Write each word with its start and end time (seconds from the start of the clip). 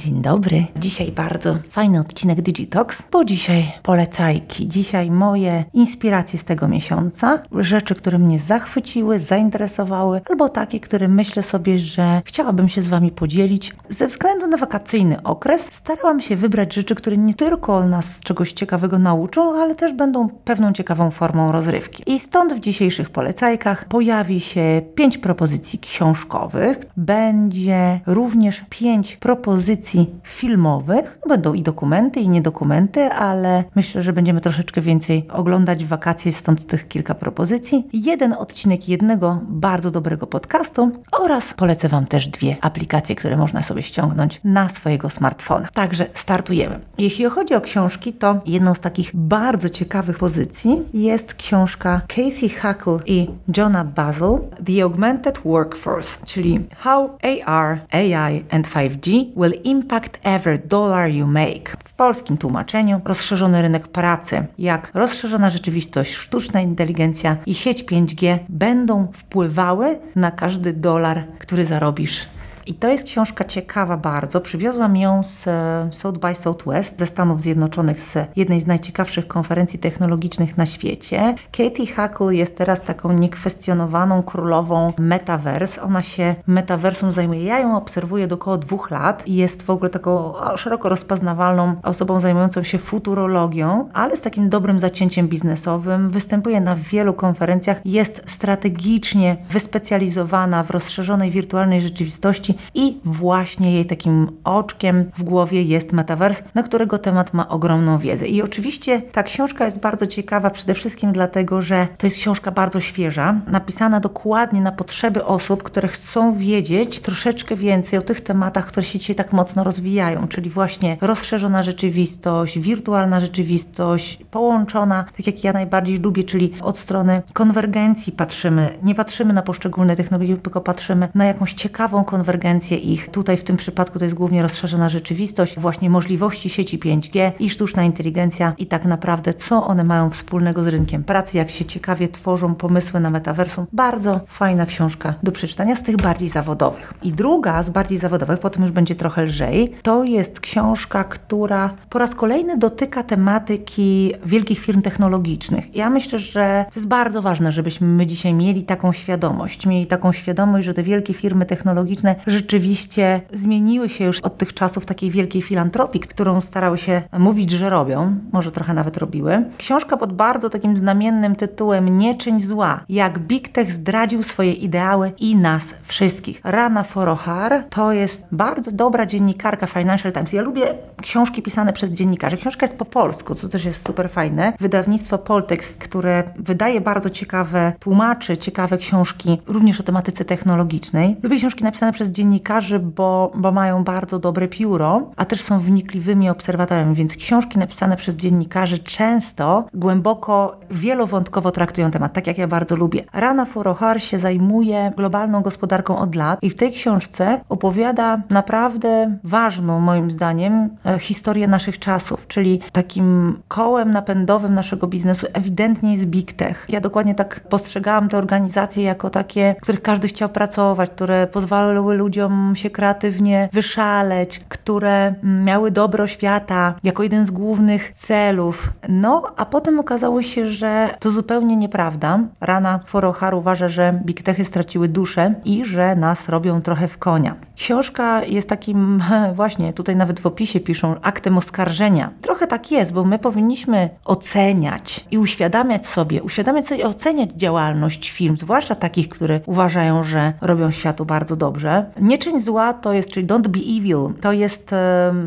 Dzień 0.00 0.22
dobry. 0.22 0.64
Dzisiaj 0.76 1.12
bardzo 1.12 1.56
fajny 1.70 2.00
odcinek 2.00 2.42
Digitox, 2.42 3.02
bo 3.12 3.24
dzisiaj 3.24 3.72
polecajki. 3.82 4.68
Dzisiaj 4.68 5.10
moje 5.10 5.64
inspiracje 5.72 6.38
z 6.38 6.44
tego 6.44 6.68
miesiąca, 6.68 7.42
rzeczy, 7.52 7.94
które 7.94 8.18
mnie 8.18 8.38
zachwyciły, 8.38 9.18
zainteresowały, 9.18 10.20
albo 10.30 10.48
takie, 10.48 10.80
które 10.80 11.08
myślę 11.08 11.42
sobie, 11.42 11.78
że 11.78 12.22
chciałabym 12.24 12.68
się 12.68 12.82
z 12.82 12.88
Wami 12.88 13.10
podzielić. 13.10 13.72
Ze 13.90 14.06
względu 14.06 14.46
na 14.46 14.56
wakacyjny 14.56 15.22
okres 15.22 15.66
starałam 15.70 16.20
się 16.20 16.36
wybrać 16.36 16.74
rzeczy, 16.74 16.94
które 16.94 17.16
nie 17.16 17.34
tylko 17.34 17.86
nas 17.86 18.20
czegoś 18.20 18.52
ciekawego 18.52 18.98
nauczą, 18.98 19.60
ale 19.60 19.74
też 19.74 19.92
będą 19.92 20.28
pewną 20.28 20.72
ciekawą 20.72 21.10
formą 21.10 21.52
rozrywki. 21.52 22.02
I 22.06 22.18
stąd 22.18 22.54
w 22.54 22.60
dzisiejszych 22.60 23.10
polecajkach 23.10 23.84
pojawi 23.84 24.40
się 24.40 24.82
pięć 24.94 25.18
propozycji 25.18 25.78
książkowych. 25.78 26.76
Będzie 26.96 28.00
również 28.06 28.64
pięć 28.70 29.16
propozycji 29.16 29.89
filmowych. 30.22 31.18
Będą 31.28 31.54
i 31.54 31.62
dokumenty, 31.62 32.20
i 32.20 32.28
niedokumenty, 32.28 33.12
ale 33.12 33.64
myślę, 33.74 34.02
że 34.02 34.12
będziemy 34.12 34.40
troszeczkę 34.40 34.80
więcej 34.80 35.26
oglądać 35.32 35.84
w 35.84 35.88
wakacje, 35.88 36.32
stąd 36.32 36.66
tych 36.66 36.88
kilka 36.88 37.14
propozycji. 37.14 37.88
Jeden 37.92 38.32
odcinek 38.32 38.88
jednego 38.88 39.40
bardzo 39.48 39.90
dobrego 39.90 40.26
podcastu 40.26 40.90
oraz 41.20 41.54
polecę 41.54 41.88
Wam 41.88 42.06
też 42.06 42.28
dwie 42.28 42.56
aplikacje, 42.60 43.16
które 43.16 43.36
można 43.36 43.62
sobie 43.62 43.82
ściągnąć 43.82 44.40
na 44.44 44.68
swojego 44.68 45.10
smartfona. 45.10 45.68
Także 45.74 46.06
startujemy. 46.14 46.80
Jeśli 46.98 47.24
chodzi 47.24 47.54
o 47.54 47.60
książki, 47.60 48.12
to 48.12 48.40
jedną 48.46 48.74
z 48.74 48.80
takich 48.80 49.10
bardzo 49.14 49.70
ciekawych 49.70 50.18
pozycji 50.18 50.82
jest 50.94 51.34
książka 51.34 52.00
Casey 52.08 52.48
Huckle 52.48 52.98
i 53.06 53.28
Johna 53.56 53.84
Basil 53.84 54.38
The 54.66 54.82
Augmented 54.82 55.38
Workforce, 55.44 56.18
czyli 56.24 56.60
How 56.76 57.18
AR, 57.46 57.80
AI 57.92 58.44
and 58.50 58.68
5G 58.68 59.26
will 59.36 59.54
impact 59.64 59.79
every 60.22 60.58
dollar 60.58 61.10
you 61.10 61.26
make. 61.26 61.76
W 61.84 61.92
polskim 61.92 62.38
tłumaczeniu 62.38 63.00
rozszerzony 63.04 63.62
rynek 63.62 63.88
pracy, 63.88 64.46
jak 64.58 64.90
rozszerzona 64.94 65.50
rzeczywistość, 65.50 66.14
sztuczna 66.14 66.60
inteligencja 66.60 67.36
i 67.46 67.54
sieć 67.54 67.84
5G 67.84 68.38
będą 68.48 69.08
wpływały 69.12 69.98
na 70.16 70.30
każdy 70.30 70.72
dolar, 70.72 71.24
który 71.38 71.66
zarobisz 71.66 72.26
i 72.66 72.74
to 72.74 72.88
jest 72.88 73.04
książka 73.04 73.44
ciekawa 73.44 73.96
bardzo. 73.96 74.40
Przywiozłam 74.40 74.96
ją 74.96 75.22
z 75.22 75.46
e, 75.46 75.88
South 75.92 76.18
by 76.18 76.34
Southwest 76.34 76.98
ze 76.98 77.06
Stanów 77.06 77.42
Zjednoczonych, 77.42 78.00
z 78.00 78.18
jednej 78.36 78.60
z 78.60 78.66
najciekawszych 78.66 79.26
konferencji 79.26 79.78
technologicznych 79.78 80.56
na 80.56 80.66
świecie. 80.66 81.34
Katie 81.52 81.86
Huckle 81.86 82.34
jest 82.34 82.56
teraz 82.56 82.80
taką 82.80 83.12
niekwestionowaną 83.12 84.22
królową 84.22 84.92
metaverse. 84.98 85.82
Ona 85.82 86.02
się 86.02 86.34
metaversum 86.46 87.12
zajmuje. 87.12 87.44
Ja 87.44 87.58
ją 87.58 87.76
obserwuję 87.76 88.26
do 88.26 88.34
około 88.34 88.58
dwóch 88.58 88.90
lat 88.90 89.28
i 89.28 89.34
jest 89.34 89.62
w 89.62 89.70
ogóle 89.70 89.90
taką 89.90 90.32
szeroko 90.56 90.88
rozpoznawalną 90.88 91.74
osobą 91.82 92.20
zajmującą 92.20 92.62
się 92.62 92.78
futurologią, 92.78 93.88
ale 93.92 94.16
z 94.16 94.20
takim 94.20 94.48
dobrym 94.48 94.78
zacięciem 94.78 95.28
biznesowym. 95.28 96.10
Występuje 96.10 96.60
na 96.60 96.76
wielu 96.76 97.14
konferencjach. 97.14 97.80
Jest 97.84 98.22
strategicznie 98.26 99.36
wyspecjalizowana 99.50 100.62
w 100.62 100.70
rozszerzonej 100.70 101.30
wirtualnej 101.30 101.80
rzeczywistości 101.80 102.49
i 102.74 102.98
właśnie 103.04 103.72
jej 103.72 103.86
takim 103.86 104.26
oczkiem 104.44 105.10
w 105.16 105.22
głowie 105.22 105.62
jest 105.62 105.92
Metaverse, 105.92 106.42
na 106.54 106.62
którego 106.62 106.98
temat 106.98 107.34
ma 107.34 107.48
ogromną 107.48 107.98
wiedzę. 107.98 108.26
I 108.26 108.42
oczywiście 108.42 109.02
ta 109.02 109.22
książka 109.22 109.64
jest 109.64 109.80
bardzo 109.80 110.06
ciekawa 110.06 110.50
przede 110.50 110.74
wszystkim 110.74 111.12
dlatego, 111.12 111.62
że 111.62 111.88
to 111.98 112.06
jest 112.06 112.16
książka 112.16 112.50
bardzo 112.50 112.80
świeża, 112.80 113.40
napisana 113.46 114.00
dokładnie 114.00 114.60
na 114.60 114.72
potrzeby 114.72 115.24
osób, 115.24 115.62
które 115.62 115.88
chcą 115.88 116.36
wiedzieć 116.38 117.00
troszeczkę 117.00 117.56
więcej 117.56 117.98
o 117.98 118.02
tych 118.02 118.20
tematach, 118.20 118.66
które 118.66 118.84
się 118.84 118.98
dzisiaj 118.98 119.16
tak 119.16 119.32
mocno 119.32 119.64
rozwijają, 119.64 120.28
czyli 120.28 120.50
właśnie 120.50 120.96
rozszerzona 121.00 121.62
rzeczywistość, 121.62 122.58
wirtualna 122.58 123.20
rzeczywistość, 123.20 124.18
połączona, 124.30 125.04
tak 125.16 125.26
jak 125.26 125.44
ja 125.44 125.52
najbardziej 125.52 125.98
lubię, 125.98 126.24
czyli 126.24 126.52
od 126.62 126.78
strony 126.78 127.22
konwergencji 127.32 128.12
patrzymy, 128.12 128.78
nie 128.82 128.94
patrzymy 128.94 129.32
na 129.32 129.42
poszczególne 129.42 129.96
technologie, 129.96 130.36
tylko 130.36 130.60
patrzymy 130.60 131.08
na 131.14 131.24
jakąś 131.24 131.52
ciekawą 131.52 132.04
konwergencję 132.04 132.39
ich. 132.82 133.08
Tutaj 133.10 133.36
w 133.36 133.44
tym 133.44 133.56
przypadku 133.56 133.98
to 133.98 134.04
jest 134.04 134.14
głównie 134.14 134.42
rozszerzona 134.42 134.88
rzeczywistość, 134.88 135.58
właśnie 135.58 135.90
możliwości 135.90 136.50
sieci 136.50 136.78
5G 136.78 137.32
i 137.40 137.50
sztuczna 137.50 137.82
inteligencja 137.82 138.54
i 138.58 138.66
tak 138.66 138.84
naprawdę 138.84 139.34
co 139.34 139.66
one 139.66 139.84
mają 139.84 140.10
wspólnego 140.10 140.64
z 140.64 140.66
rynkiem 140.66 141.04
pracy, 141.04 141.36
jak 141.36 141.50
się 141.50 141.64
ciekawie 141.64 142.08
tworzą 142.08 142.54
pomysły 142.54 143.00
na 143.00 143.10
metaversum. 143.10 143.66
Bardzo 143.72 144.20
fajna 144.26 144.66
książka 144.66 145.14
do 145.22 145.32
przeczytania 145.32 145.76
z 145.76 145.82
tych 145.82 145.96
bardziej 145.96 146.28
zawodowych. 146.28 146.94
I 147.02 147.12
druga 147.12 147.62
z 147.62 147.70
bardziej 147.70 147.98
zawodowych, 147.98 148.38
potem 148.38 148.62
już 148.62 148.72
będzie 148.72 148.94
trochę 148.94 149.24
lżej, 149.24 149.72
to 149.82 150.04
jest 150.04 150.40
książka, 150.40 151.04
która 151.04 151.74
po 151.90 151.98
raz 151.98 152.14
kolejny 152.14 152.58
dotyka 152.58 153.02
tematyki 153.02 154.12
wielkich 154.24 154.58
firm 154.58 154.82
technologicznych. 154.82 155.76
Ja 155.76 155.90
myślę, 155.90 156.18
że 156.18 156.64
to 156.72 156.80
jest 156.80 156.88
bardzo 156.88 157.22
ważne, 157.22 157.52
żebyśmy 157.52 157.86
my 157.86 158.06
dzisiaj 158.06 158.34
mieli 158.34 158.62
taką 158.62 158.92
świadomość, 158.92 159.66
mieli 159.66 159.86
taką 159.86 160.12
świadomość, 160.12 160.66
że 160.66 160.74
te 160.74 160.82
wielkie 160.82 161.14
firmy 161.14 161.46
technologiczne 161.46 162.16
rzeczywiście 162.30 163.20
zmieniły 163.32 163.88
się 163.88 164.04
już 164.04 164.20
od 164.20 164.38
tych 164.38 164.54
czasów 164.54 164.86
takiej 164.86 165.10
wielkiej 165.10 165.42
filantropii, 165.42 166.00
którą 166.00 166.40
starały 166.40 166.78
się 166.78 167.02
mówić, 167.18 167.50
że 167.50 167.70
robią, 167.70 168.16
może 168.32 168.52
trochę 168.52 168.74
nawet 168.74 168.96
robiły. 168.96 169.44
Książka 169.58 169.96
pod 169.96 170.12
bardzo 170.12 170.50
takim 170.50 170.76
znamiennym 170.76 171.36
tytułem 171.36 171.96
Nie 171.96 172.14
czyń 172.14 172.40
zła, 172.40 172.80
jak 172.88 173.18
Big 173.18 173.48
Tech 173.48 173.72
zdradził 173.72 174.22
swoje 174.22 174.52
ideały 174.52 175.12
i 175.18 175.36
nas 175.36 175.74
wszystkich. 175.82 176.40
Rana 176.44 176.82
Forohar 176.82 177.64
to 177.70 177.92
jest 177.92 178.26
bardzo 178.32 178.72
dobra 178.72 179.06
dziennikarka 179.06 179.66
Financial 179.66 180.12
Times. 180.12 180.32
Ja 180.32 180.42
lubię 180.42 180.66
książki 181.02 181.42
pisane 181.42 181.72
przez 181.72 181.90
dziennikarzy. 181.90 182.36
Książka 182.36 182.66
jest 182.66 182.78
po 182.78 182.84
polsku, 182.84 183.34
co 183.34 183.48
też 183.48 183.64
jest 183.64 183.86
super 183.86 184.10
fajne. 184.10 184.52
Wydawnictwo 184.60 185.18
Poltex, 185.18 185.76
które 185.76 186.24
wydaje 186.36 186.80
bardzo 186.80 187.10
ciekawe, 187.10 187.72
tłumaczy 187.80 188.36
ciekawe 188.36 188.78
książki, 188.78 189.38
również 189.46 189.80
o 189.80 189.82
tematyce 189.82 190.24
technologicznej. 190.24 191.16
Lubię 191.22 191.36
książki 191.36 191.64
napisane 191.64 191.92
przez 191.92 192.08
dziennikarzy 192.08 192.19
dziennikarzy, 192.20 192.78
bo, 192.78 193.32
bo 193.34 193.52
mają 193.52 193.84
bardzo 193.84 194.18
dobre 194.18 194.48
pióro, 194.48 195.10
a 195.16 195.24
też 195.24 195.42
są 195.42 195.58
wnikliwymi 195.58 196.30
obserwatorami, 196.30 196.94
więc 196.94 197.16
książki 197.16 197.58
napisane 197.58 197.96
przez 197.96 198.16
dziennikarzy 198.16 198.78
często 198.78 199.64
głęboko, 199.74 200.56
wielowątkowo 200.70 201.50
traktują 201.50 201.90
temat, 201.90 202.12
tak 202.12 202.26
jak 202.26 202.38
ja 202.38 202.48
bardzo 202.48 202.76
lubię. 202.76 203.04
Rana 203.12 203.44
Furohar 203.44 204.02
się 204.02 204.18
zajmuje 204.18 204.92
globalną 204.96 205.42
gospodarką 205.42 205.98
od 205.98 206.14
lat 206.14 206.38
i 206.42 206.50
w 206.50 206.56
tej 206.56 206.72
książce 206.72 207.40
opowiada 207.48 208.22
naprawdę 208.30 209.16
ważną, 209.24 209.80
moim 209.80 210.10
zdaniem, 210.10 210.70
e, 210.86 210.98
historię 210.98 211.48
naszych 211.48 211.78
czasów, 211.78 212.26
czyli 212.26 212.60
takim 212.72 213.38
kołem 213.48 213.90
napędowym 213.90 214.54
naszego 214.54 214.86
biznesu 214.86 215.26
ewidentnie 215.32 215.92
jest 215.92 216.06
Big 216.06 216.32
Tech. 216.32 216.66
Ja 216.68 216.80
dokładnie 216.80 217.14
tak 217.14 217.40
postrzegałam 217.48 218.08
te 218.08 218.18
organizacje 218.18 218.84
jako 218.84 219.10
takie, 219.10 219.54
w 219.58 219.62
których 219.62 219.82
każdy 219.82 220.08
chciał 220.08 220.28
pracować, 220.28 220.90
które 220.90 221.26
pozwalały 221.26 221.94
ludziom 221.94 222.09
ludziom 222.10 222.56
się 222.56 222.70
kreatywnie 222.70 223.48
wyszaleć, 223.52 224.40
które 224.48 225.14
miały 225.22 225.70
dobro 225.70 226.06
świata 226.06 226.74
jako 226.84 227.02
jeden 227.02 227.26
z 227.26 227.30
głównych 227.30 227.92
celów. 227.92 228.72
No, 228.88 229.22
a 229.36 229.46
potem 229.46 229.80
okazało 229.80 230.22
się, 230.22 230.46
że 230.46 230.90
to 230.98 231.10
zupełnie 231.10 231.56
nieprawda. 231.56 232.20
Rana 232.40 232.80
Forohar 232.86 233.34
uważa, 233.34 233.68
że 233.68 234.00
big 234.04 234.22
techy 234.22 234.44
straciły 234.44 234.88
duszę 234.88 235.34
i 235.44 235.64
że 235.64 235.96
nas 235.96 236.28
robią 236.28 236.62
trochę 236.62 236.88
w 236.88 236.98
konia. 236.98 237.34
Książka 237.56 238.24
jest 238.24 238.48
takim, 238.48 239.02
właśnie 239.40 239.72
tutaj 239.72 239.96
nawet 239.96 240.20
w 240.20 240.26
opisie 240.26 240.60
piszą, 240.60 240.94
aktem 241.02 241.38
oskarżenia. 241.38 242.10
Trochę 242.20 242.46
tak 242.46 242.70
jest, 242.70 242.92
bo 242.92 243.04
my 243.04 243.18
powinniśmy 243.18 243.90
oceniać 244.04 245.06
i 245.10 245.18
uświadamiać 245.18 245.86
sobie, 245.86 246.22
uświadamiać 246.22 246.68
sobie, 246.68 246.86
oceniać 246.86 247.30
działalność 247.30 248.10
firm, 248.10 248.36
zwłaszcza 248.36 248.74
takich, 248.74 249.08
które 249.08 249.40
uważają, 249.46 250.02
że 250.02 250.32
robią 250.40 250.70
światu 250.70 251.04
bardzo 251.04 251.36
dobrze. 251.36 251.84
Nie 252.00 252.18
czyń 252.18 252.40
zła 252.40 252.72
to 252.72 252.92
jest, 252.92 253.08
czyli 253.08 253.26
don't 253.26 253.48
be 253.48 253.60
evil, 253.60 254.20
to 254.20 254.32
jest 254.32 254.74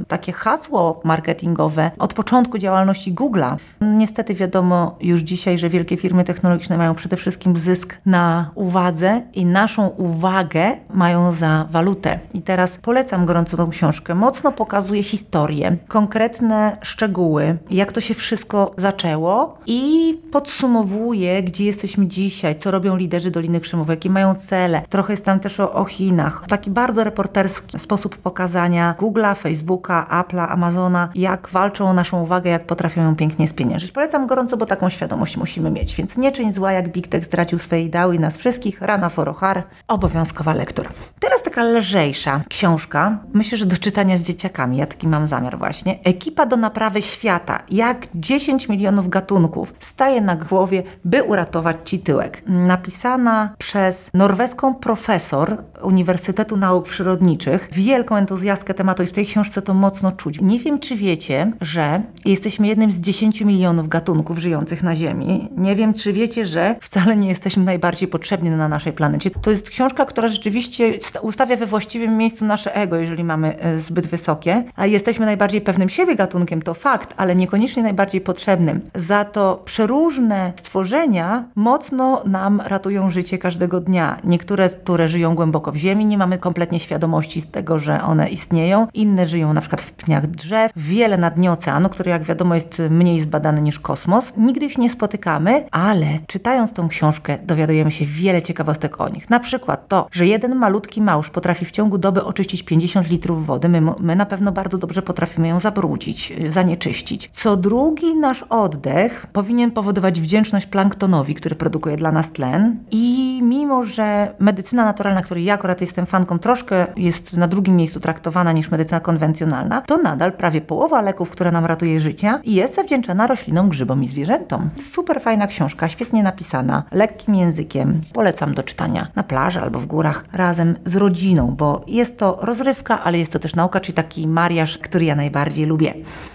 takie 0.07 0.31
hasło 0.31 1.01
marketingowe 1.03 1.91
od 1.99 2.13
początku 2.13 2.57
działalności 2.57 3.13
Google'a. 3.13 3.55
Niestety 3.81 4.33
wiadomo 4.33 4.97
już 5.01 5.21
dzisiaj, 5.21 5.57
że 5.57 5.69
wielkie 5.69 5.97
firmy 5.97 6.23
technologiczne 6.23 6.77
mają 6.77 6.95
przede 6.95 7.17
wszystkim 7.17 7.57
zysk 7.57 7.97
na 8.05 8.51
uwadze 8.55 9.21
i 9.33 9.45
naszą 9.45 9.87
uwagę 9.87 10.71
mają 10.93 11.31
za 11.31 11.67
walutę. 11.71 12.19
I 12.33 12.41
teraz 12.41 12.77
polecam 12.77 13.25
gorąco 13.25 13.57
tą 13.57 13.69
książkę. 13.69 14.15
Mocno 14.15 14.51
pokazuje 14.51 15.03
historię, 15.03 15.77
konkretne 15.87 16.77
szczegóły, 16.81 17.57
jak 17.69 17.91
to 17.91 18.01
się 18.01 18.13
wszystko 18.13 18.73
zaczęło 18.77 19.57
i 19.65 20.13
podsumowuje, 20.31 21.43
gdzie 21.43 21.65
jesteśmy 21.65 22.07
dzisiaj, 22.07 22.55
co 22.55 22.71
robią 22.71 22.95
liderzy 22.95 23.31
Doliny 23.31 23.59
Krzemowej, 23.59 23.93
jakie 23.93 24.09
mają 24.09 24.35
cele. 24.35 24.81
Trochę 24.89 25.13
jest 25.13 25.25
tam 25.25 25.39
też 25.39 25.59
o, 25.59 25.73
o 25.73 25.85
Chinach. 25.85 26.43
Taki 26.63 26.71
bardzo 26.71 27.03
reporterski 27.03 27.79
sposób 27.79 28.17
pokazania 28.17 28.95
Google'a, 28.99 29.35
Facebooka, 29.35 30.07
Apple'a, 30.09 30.47
Amazona, 30.49 31.09
jak 31.15 31.49
walczą 31.49 31.89
o 31.89 31.93
naszą 31.93 32.21
uwagę, 32.21 32.49
jak 32.49 32.65
potrafią 32.65 33.03
ją 33.03 33.15
pięknie 33.15 33.47
spieniężyć. 33.47 33.91
Polecam 33.91 34.27
gorąco, 34.27 34.57
bo 34.57 34.65
taką 34.65 34.89
świadomość 34.89 35.37
musimy 35.37 35.71
mieć. 35.71 35.95
Więc 35.95 36.17
nie 36.17 36.31
czyń 36.31 36.53
zła, 36.53 36.71
jak 36.71 36.91
Big 36.91 37.07
Tech 37.07 37.25
zdradził 37.25 37.59
swoje 37.59 37.83
ideały 37.83 38.15
i 38.15 38.19
nas 38.19 38.37
wszystkich. 38.37 38.81
Rana 38.81 39.09
Forohar, 39.09 39.63
obowiązkowa 39.87 40.53
lektura. 40.53 40.89
Teraz 41.19 41.41
taka 41.41 41.63
lżej 41.63 42.13
dzisiejsza 42.13 42.41
książka, 42.49 43.17
myślę, 43.33 43.57
że 43.57 43.65
do 43.65 43.77
czytania 43.77 44.17
z 44.17 44.21
dzieciakami, 44.21 44.77
ja 44.77 44.85
taki 44.85 45.07
mam 45.07 45.27
zamiar 45.27 45.57
właśnie. 45.57 45.99
Ekipa 46.03 46.45
do 46.45 46.57
naprawy 46.57 47.01
świata. 47.01 47.63
Jak 47.69 48.07
10 48.15 48.69
milionów 48.69 49.09
gatunków 49.09 49.73
staje 49.79 50.21
na 50.21 50.35
głowie, 50.35 50.83
by 51.05 51.23
uratować 51.23 51.77
ci 51.85 51.99
tyłek. 51.99 52.43
Napisana 52.47 53.53
przez 53.57 54.09
norweską 54.13 54.75
profesor 54.75 55.57
Uniwersytetu 55.83 56.57
Nauk 56.57 56.87
Przyrodniczych, 56.87 57.69
wielką 57.71 58.15
entuzjastkę 58.15 58.73
tematu 58.73 59.03
i 59.03 59.05
w 59.05 59.11
tej 59.11 59.25
książce 59.25 59.61
to 59.61 59.73
mocno 59.73 60.11
czuć. 60.11 60.41
Nie 60.41 60.59
wiem, 60.59 60.79
czy 60.79 60.95
wiecie, 60.95 61.51
że 61.61 62.01
jesteśmy 62.25 62.67
jednym 62.67 62.91
z 62.91 62.97
10 62.97 63.41
milionów 63.41 63.87
gatunków 63.87 64.37
żyjących 64.37 64.83
na 64.83 64.95
Ziemi. 64.95 65.49
Nie 65.57 65.75
wiem, 65.75 65.93
czy 65.93 66.13
wiecie, 66.13 66.45
że 66.45 66.75
wcale 66.81 67.15
nie 67.15 67.27
jesteśmy 67.27 67.63
najbardziej 67.63 68.07
potrzebni 68.07 68.49
na 68.49 68.67
naszej 68.67 68.93
planecie. 68.93 69.29
To 69.29 69.51
jest 69.51 69.69
książka, 69.69 70.05
która 70.05 70.27
rzeczywiście 70.27 70.93
ustawia 71.21 71.57
we 71.57 71.65
właściwym 71.65 72.17
miejscu 72.17 72.45
nasze 72.45 72.75
ego, 72.75 72.95
jeżeli 72.95 73.23
mamy 73.23 73.59
e, 73.59 73.79
zbyt 73.79 74.07
wysokie. 74.07 74.63
A 74.75 74.85
jesteśmy 74.85 75.25
najbardziej 75.25 75.61
pewnym 75.61 75.89
siebie 75.89 76.15
gatunkiem, 76.15 76.61
to 76.61 76.73
fakt, 76.73 77.13
ale 77.17 77.35
niekoniecznie 77.35 77.83
najbardziej 77.83 78.21
potrzebnym. 78.21 78.81
Za 78.95 79.25
to 79.25 79.61
przeróżne 79.65 80.53
stworzenia 80.55 81.43
mocno 81.55 82.23
nam 82.25 82.61
ratują 82.65 83.09
życie 83.09 83.37
każdego 83.37 83.79
dnia. 83.79 84.17
Niektóre, 84.23 84.69
które 84.69 85.07
żyją 85.07 85.35
głęboko 85.35 85.71
w 85.73 85.77
ziemi, 85.77 86.05
nie 86.05 86.17
mamy 86.17 86.37
kompletnie 86.37 86.79
świadomości 86.79 87.41
z 87.41 87.47
tego, 87.47 87.79
że 87.79 88.03
one 88.03 88.29
istnieją. 88.29 88.87
Inne 88.93 89.27
żyją 89.27 89.53
na 89.53 89.61
przykład 89.61 89.81
w 89.81 89.91
pniach 89.91 90.27
drzew. 90.27 90.71
Wiele 90.75 91.17
na 91.17 91.31
dnie 91.31 91.51
oceanu, 91.51 91.89
który 91.89 92.11
jak 92.11 92.23
wiadomo 92.23 92.55
jest 92.55 92.81
mniej 92.89 93.19
zbadany 93.19 93.61
niż 93.61 93.79
kosmos. 93.79 94.33
Nigdy 94.37 94.65
ich 94.65 94.77
nie 94.77 94.89
spotykamy, 94.89 95.65
ale 95.71 96.07
czytając 96.27 96.73
tą 96.73 96.87
książkę 96.87 97.37
dowiadujemy 97.43 97.91
się 97.91 98.05
wiele 98.05 98.41
ciekawostek 98.41 99.01
o 99.01 99.09
nich. 99.09 99.29
Na 99.29 99.39
przykład 99.39 99.87
to, 99.87 100.07
że 100.11 100.27
jeden 100.27 100.55
malutki 100.55 101.01
małż 101.01 101.29
potrafi 101.29 101.65
w 101.65 101.71
ciągu 101.71 101.97
doby 101.97 102.23
oczyścić 102.23 102.63
50 102.63 103.09
litrów 103.09 103.45
wody. 103.45 103.69
My, 103.69 103.81
my 103.99 104.15
na 104.15 104.25
pewno 104.25 104.51
bardzo 104.51 104.77
dobrze 104.77 105.01
potrafimy 105.01 105.47
ją 105.47 105.59
zabrudzić, 105.59 106.33
zanieczyścić. 106.49 107.29
Co 107.31 107.57
drugi 107.57 108.15
nasz 108.15 108.43
oddech 108.49 109.27
powinien 109.33 109.71
powodować 109.71 110.21
wdzięczność 110.21 110.65
planktonowi, 110.65 111.35
który 111.35 111.55
produkuje 111.55 111.95
dla 111.95 112.11
nas 112.11 112.31
tlen. 112.31 112.77
I 112.91 113.39
mimo, 113.43 113.83
że 113.83 114.35
medycyna 114.39 114.85
naturalna, 114.85 115.21
której 115.21 115.43
ja 115.43 115.57
akurat 115.63 115.81
jestem 115.81 116.05
fanką, 116.05 116.39
troszkę 116.39 116.87
jest 116.97 117.37
na 117.37 117.47
drugim 117.47 117.75
miejscu 117.75 117.99
traktowana 117.99 118.51
niż 118.51 118.71
medycyna 118.71 118.99
konwencjonalna, 118.99 119.81
to 119.81 119.97
nadal 119.97 120.31
prawie 120.31 120.61
połowa 120.61 121.01
leków, 121.01 121.29
które 121.29 121.51
nam 121.51 121.65
ratuje 121.65 121.99
życie, 121.99 122.39
jest 122.45 122.75
zawdzięczana 122.75 123.27
roślinom, 123.27 123.69
grzybom 123.69 124.03
i 124.03 124.07
zwierzętom. 124.07 124.69
Super 124.77 125.21
fajna 125.21 125.47
książka, 125.47 125.89
świetnie 125.89 126.23
napisana, 126.23 126.83
lekkim 126.91 127.35
językiem. 127.35 128.01
Polecam 128.13 128.53
do 128.53 128.63
czytania 128.63 129.07
na 129.15 129.23
plaży 129.23 129.59
albo 129.59 129.79
w 129.79 129.85
górach 129.85 130.25
razem 130.33 130.75
z 130.85 130.95
rodziną, 130.95 131.55
bo 131.57 131.81
jest 131.87 132.17
to 132.17 132.39
rozrywka, 132.41 133.03
ale 133.03 133.19
jest 133.19 133.31
to 133.31 133.39
też 133.39 133.55
nauka, 133.55 133.79
czyli 133.79 133.93
taki 133.93 134.27
mariaż, 134.27 134.77
który 134.77 135.05
ja 135.05 135.15
najbardziej 135.15 135.65
lubię. 135.65 135.93